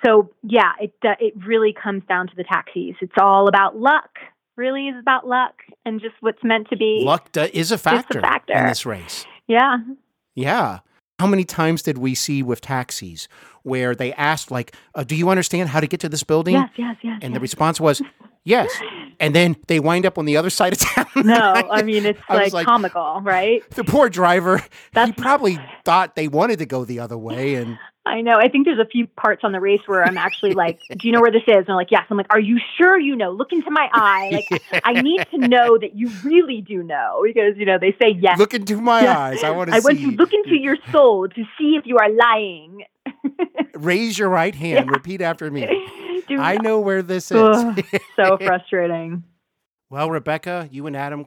[0.05, 2.95] So yeah, it uh, it really comes down to the taxis.
[3.01, 4.09] It's all about luck.
[4.55, 5.53] Really is about luck
[5.85, 7.01] and just what's meant to be.
[7.03, 8.67] Luck is a factor, in factor.
[8.67, 9.25] this race.
[9.47, 9.77] Yeah.
[10.35, 10.79] Yeah.
[11.19, 13.27] How many times did we see with taxis
[13.63, 16.53] where they asked, like, uh, do you understand how to get to this building?
[16.53, 17.19] Yes, yes, yes.
[17.23, 18.03] And the response was,
[18.43, 18.69] yes.
[19.19, 21.05] And then they wind up on the other side of town.
[21.25, 23.67] No, I mean it's I like, like- comical, right?
[23.71, 24.63] the poor driver, he
[24.93, 27.55] That's- probably thought they wanted to go the other way.
[27.55, 28.37] And I know.
[28.37, 31.11] I think there's a few parts on the race where I'm actually like, "Do you
[31.11, 33.31] know where this is?" And they're like, "Yes." I'm like, "Are you sure you know?
[33.31, 34.45] Look into my eye.
[34.51, 38.11] Like, I need to know that you really do know because you know they say
[38.17, 38.37] yes.
[38.39, 39.19] look into my Yeah.
[39.19, 39.43] eyes.
[39.43, 39.83] I want to I see.
[39.85, 42.83] want to look into your soul to see if you are lying.
[43.73, 44.85] Raise your right hand.
[44.85, 44.91] Yeah.
[44.93, 45.67] Repeat after me.
[46.27, 47.37] Do I know where this is.
[47.37, 47.83] Ugh,
[48.15, 49.23] so frustrating.
[49.89, 51.25] well, Rebecca, you and Adam,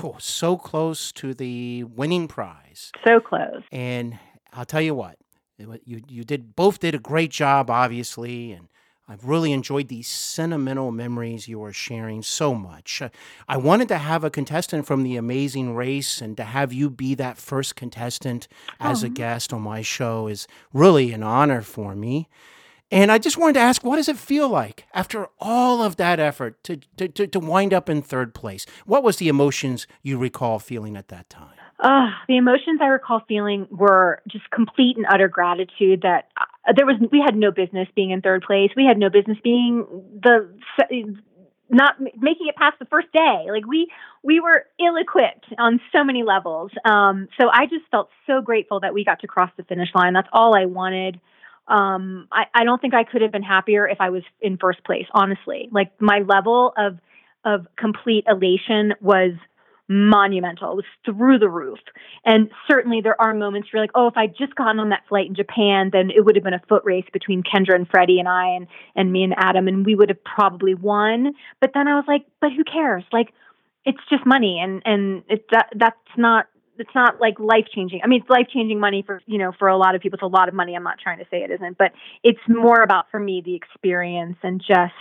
[0.00, 2.92] whew, so close to the winning prize.
[3.06, 3.62] So close.
[3.72, 4.18] And
[4.52, 5.16] I'll tell you what,
[5.58, 8.68] you you did both did a great job, obviously, and
[9.08, 13.00] I've really enjoyed these sentimental memories you are sharing so much.
[13.00, 13.08] Uh,
[13.48, 17.14] I wanted to have a contestant from the Amazing Race, and to have you be
[17.14, 18.48] that first contestant
[18.80, 19.10] as a Oh.
[19.10, 22.28] guest on my show is really an honor for me.
[22.90, 26.20] And I just wanted to ask, what does it feel like after all of that
[26.20, 28.64] effort to, to, to, to wind up in third place?
[28.84, 31.54] What was the emotions you recall feeling at that time?
[31.80, 36.86] Uh, the emotions I recall feeling were just complete and utter gratitude that uh, there
[36.86, 38.70] was we had no business being in third place.
[38.74, 39.84] We had no business being
[40.22, 40.48] the
[41.68, 43.46] not making it past the first day.
[43.50, 43.90] Like we
[44.22, 46.70] we were ill equipped on so many levels.
[46.86, 50.14] Um, so I just felt so grateful that we got to cross the finish line.
[50.14, 51.20] That's all I wanted.
[51.68, 54.84] Um, I, I don't think I could have been happier if I was in first
[54.84, 55.06] place.
[55.12, 56.98] Honestly, like my level of
[57.44, 59.32] of complete elation was
[59.88, 60.72] monumental.
[60.72, 61.78] It was through the roof.
[62.24, 65.04] And certainly there are moments where you're like, oh, if I'd just gotten on that
[65.08, 68.18] flight in Japan, then it would have been a foot race between Kendra and Freddy
[68.18, 68.66] and I and,
[68.96, 71.34] and me and Adam, and we would have probably won.
[71.60, 73.04] But then I was like, but who cares?
[73.12, 73.32] Like,
[73.84, 76.46] it's just money, and and it's that that's not
[76.78, 78.00] it's not like life changing.
[78.02, 80.16] I mean, it's life changing money for you know for a lot of people.
[80.16, 80.74] It's a lot of money.
[80.74, 81.92] I'm not trying to say it isn't, but
[82.22, 84.94] it's more about for me the experience and just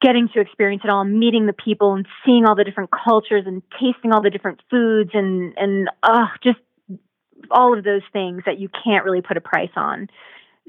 [0.00, 3.62] getting to experience it all, meeting the people and seeing all the different cultures and
[3.72, 6.58] tasting all the different foods and and uh, just
[7.50, 10.08] all of those things that you can't really put a price on.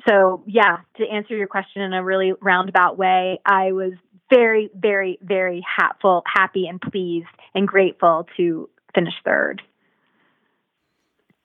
[0.07, 3.93] So yeah, to answer your question in a really roundabout way, I was
[4.33, 9.61] very, very, very hatful, happy and pleased and grateful to finish third.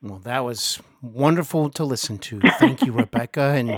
[0.02, 2.40] Well, that was wonderful to listen to.
[2.58, 3.40] Thank you, Rebecca.
[3.40, 3.76] And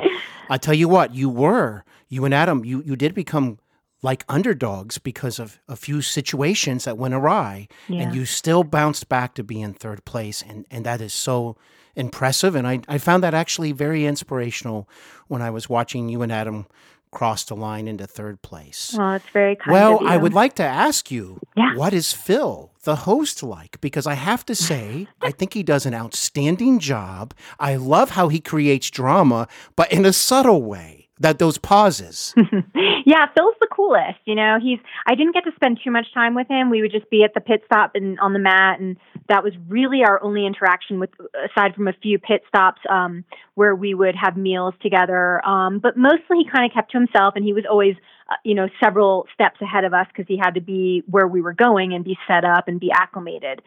[0.50, 3.58] I tell you what, you were, you and Adam, you, you did become
[4.02, 7.68] like underdogs because of a few situations that went awry.
[7.88, 8.02] Yeah.
[8.02, 10.42] And you still bounced back to be in third place.
[10.46, 11.56] And, and that is so
[11.96, 12.54] impressive.
[12.54, 14.88] And I, I found that actually very inspirational
[15.26, 16.66] when I was watching you and Adam
[17.10, 18.94] cross the line into third place.
[18.96, 20.08] Well, it's very kind Well, of you.
[20.08, 21.74] I would like to ask you, Yeah.
[21.76, 23.80] what is Phil, the host, like?
[23.80, 27.34] Because I have to say, I think he does an outstanding job.
[27.58, 30.94] I love how he creates drama, but in a subtle way.
[31.20, 32.32] That those pauses.
[33.04, 34.20] yeah, Phil's the coolest.
[34.24, 34.78] You know, he's.
[35.04, 36.70] I didn't get to spend too much time with him.
[36.70, 38.96] We would just be at the pit stop and on the mat, and
[39.28, 41.10] that was really our only interaction with,
[41.50, 43.24] aside from a few pit stops um,
[43.54, 45.44] where we would have meals together.
[45.46, 47.94] Um, but mostly, he kind of kept to himself, and he was always,
[48.30, 51.42] uh, you know, several steps ahead of us because he had to be where we
[51.42, 53.62] were going and be set up and be acclimated.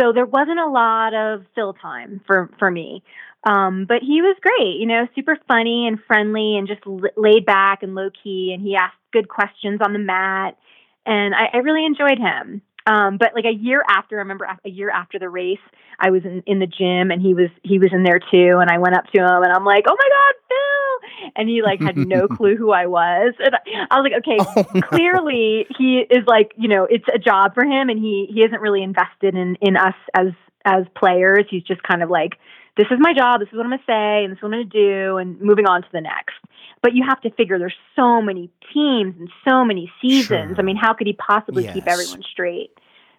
[0.00, 3.02] So there wasn't a lot of Phil time for for me.
[3.46, 7.44] Um, but he was great, you know, super funny and friendly and just l- laid
[7.44, 8.52] back and low key.
[8.54, 10.56] And he asked good questions on the mat.
[11.04, 12.62] And I, I really enjoyed him.
[12.86, 15.58] Um, but like a year after, I remember a year after the race,
[15.98, 18.58] I was in, in the gym and he was, he was in there too.
[18.60, 21.32] And I went up to him and I'm like, Oh my God, Phil.
[21.36, 23.34] And he like had no clue who I was.
[23.38, 23.58] And I,
[23.90, 24.80] I was like, okay, Oh, no.
[24.82, 28.60] clearly he is like, you know, it's a job for him and he, he isn't
[28.60, 30.28] really invested in, in us as,
[30.66, 31.46] as players.
[31.48, 32.34] He's just kind of like,
[32.76, 34.52] this is my job, this is what I'm going to say, and this is what
[34.52, 36.34] I'm going to do, and moving on to the next.
[36.82, 40.56] But you have to figure there's so many teams and so many seasons.
[40.56, 40.58] Sure.
[40.58, 42.70] I mean, how could he possibly keep everyone straight?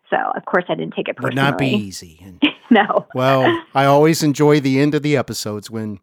[0.09, 1.35] So, of course, I didn't take it personally.
[1.35, 2.19] Would not be easy.
[2.25, 2.41] And,
[2.71, 3.07] no.
[3.13, 5.99] well, I always enjoy the end of the episodes when,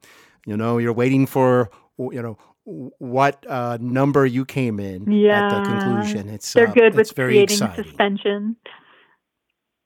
[0.47, 5.69] you know, you're waiting for, you know, what uh, number you came in at the
[5.69, 6.29] conclusion.
[6.29, 7.85] It's They're uh, good it's with very creating exciting.
[7.85, 8.57] suspension.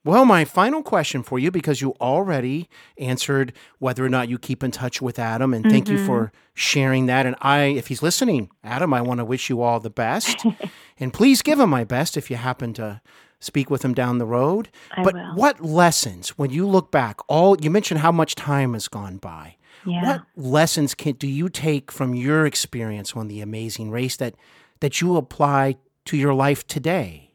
[0.06, 4.62] Well, my final question for you, because you already answered whether or not you keep
[4.62, 6.36] in touch with Adam, and thank you for Mm-hmm.
[6.54, 7.26] sharing that.
[7.26, 10.46] And I, if he's listening, Adam, I want to wish you all the best,
[11.00, 13.00] and please give him my best if you happen to
[13.40, 14.70] speak with him down the road.
[14.96, 15.34] I but will.
[15.34, 19.56] what lessons, when you look back, all you mentioned how much time has gone by.
[19.84, 20.02] Yeah.
[20.04, 24.34] What lessons can do you take from your experience on the Amazing Race that
[24.80, 25.76] that you apply
[26.06, 27.25] to your life today?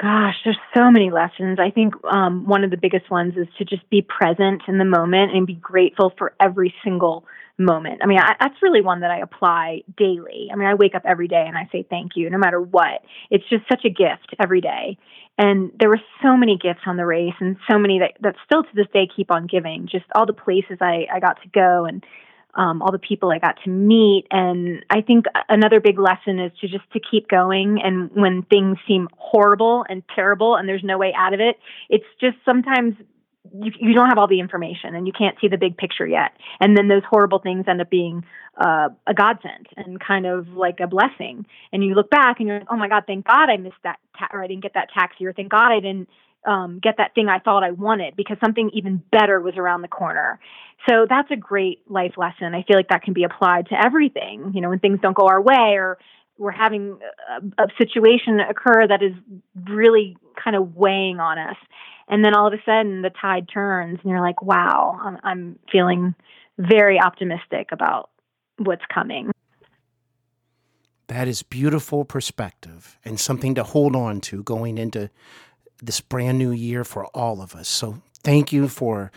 [0.00, 1.58] Gosh, there's so many lessons.
[1.60, 4.84] I think um, one of the biggest ones is to just be present in the
[4.84, 7.26] moment and be grateful for every single
[7.58, 8.00] moment.
[8.02, 10.48] I mean, I, that's really one that I apply daily.
[10.50, 13.02] I mean, I wake up every day and I say thank you, no matter what.
[13.30, 14.96] It's just such a gift every day.
[15.36, 18.62] And there were so many gifts on the race, and so many that that still
[18.62, 19.86] to this day keep on giving.
[19.86, 22.04] Just all the places I I got to go and
[22.54, 24.26] um, all the people I got to meet.
[24.30, 27.80] And I think another big lesson is to just to keep going.
[27.82, 31.56] And when things seem horrible and terrible and there's no way out of it,
[31.88, 32.94] it's just sometimes
[33.54, 36.32] you, you don't have all the information and you can't see the big picture yet.
[36.60, 38.24] And then those horrible things end up being
[38.60, 41.46] uh, a godsend and kind of like a blessing.
[41.72, 43.98] And you look back and you're like, oh my God, thank God I missed that,
[44.18, 46.08] ta- or I didn't get that taxi, or thank God I didn't
[46.46, 49.88] um, get that thing I thought I wanted because something even better was around the
[49.88, 50.40] corner.
[50.88, 52.54] So that's a great life lesson.
[52.54, 54.52] I feel like that can be applied to everything.
[54.54, 55.98] You know, when things don't go our way or
[56.38, 56.98] we're having
[57.28, 59.12] a, a situation occur that is
[59.68, 61.56] really kind of weighing on us.
[62.08, 65.58] And then all of a sudden the tide turns and you're like, wow, I'm, I'm
[65.70, 66.14] feeling
[66.58, 68.10] very optimistic about
[68.56, 69.30] what's coming.
[71.08, 75.10] That is beautiful perspective and something to hold on to going into
[75.82, 77.68] this brand new year for all of us.
[77.68, 79.10] So thank you for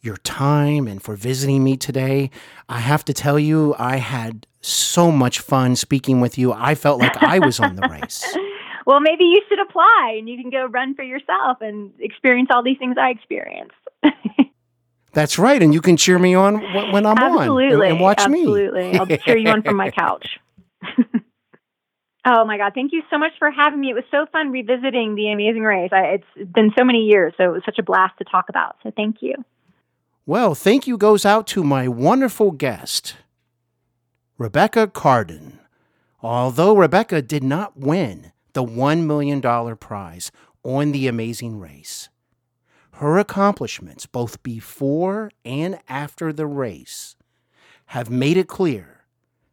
[0.00, 2.30] your time and for visiting me today.
[2.68, 6.52] I have to tell you, I had so much fun speaking with you.
[6.52, 8.24] I felt like I was on the race.
[8.88, 12.62] Well, maybe you should apply and you can go run for yourself and experience all
[12.62, 13.74] these things I experienced.
[15.12, 15.62] That's right.
[15.62, 18.92] And you can cheer me on when I'm absolutely, on and, and watch absolutely.
[18.92, 18.98] me.
[18.98, 20.38] I'll cheer you on from my couch.
[22.30, 22.72] Oh my God!
[22.74, 23.88] Thank you so much for having me.
[23.88, 25.88] It was so fun revisiting the Amazing Race.
[25.92, 28.76] I, it's been so many years, so it was such a blast to talk about.
[28.82, 29.34] So thank you.
[30.26, 33.16] Well, thank you goes out to my wonderful guest,
[34.36, 35.58] Rebecca Cardon.
[36.20, 39.40] Although Rebecca did not win the $1 million
[39.76, 40.30] prize
[40.62, 42.10] on the amazing race,
[42.94, 47.16] her accomplishments, both before and after the race,
[47.86, 49.04] have made it clear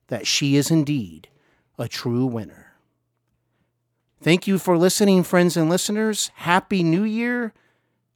[0.07, 1.29] that she is indeed
[1.77, 2.64] a true winner.
[4.25, 6.31] Thank you for listening, friends and listeners.
[6.37, 7.53] Happy New Year.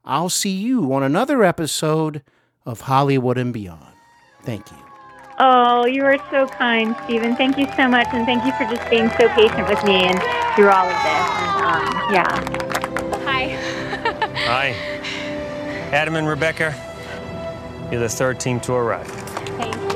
[0.03, 2.23] I'll see you on another episode
[2.65, 3.93] of Hollywood and Beyond.
[4.41, 4.77] Thank you.
[5.37, 7.35] Oh, you are so kind, Steven.
[7.35, 10.19] Thank you so much, and thank you for just being so patient with me and
[10.55, 11.29] through all of this.
[11.37, 12.39] And, um, yeah.
[13.25, 13.49] Hi.
[14.47, 15.91] Hi.
[15.93, 16.73] Adam and Rebecca,
[17.91, 19.05] you're the third team to arrive.
[19.05, 19.88] Thank you.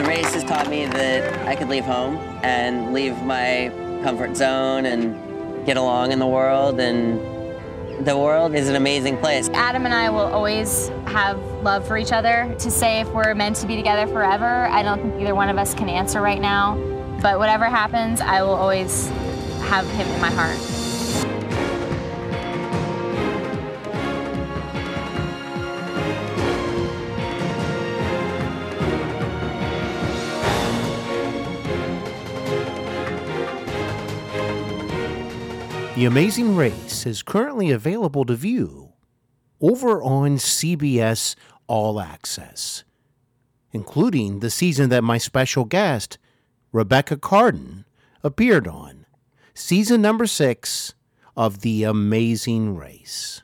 [0.00, 3.70] The race has taught me that I could leave home and leave my
[4.02, 7.20] comfort zone and get along in the world and
[8.06, 9.50] the world is an amazing place.
[9.50, 12.56] Adam and I will always have love for each other.
[12.60, 15.58] To say if we're meant to be together forever, I don't think either one of
[15.58, 16.76] us can answer right now.
[17.20, 19.08] But whatever happens, I will always
[19.68, 20.79] have him in my heart.
[36.00, 38.94] The Amazing Race is currently available to view
[39.60, 41.34] over on CBS
[41.66, 42.84] All Access,
[43.72, 46.16] including the season that my special guest,
[46.72, 47.84] Rebecca Cardon,
[48.24, 49.04] appeared on,
[49.52, 50.94] season number six
[51.36, 53.42] of The Amazing Race.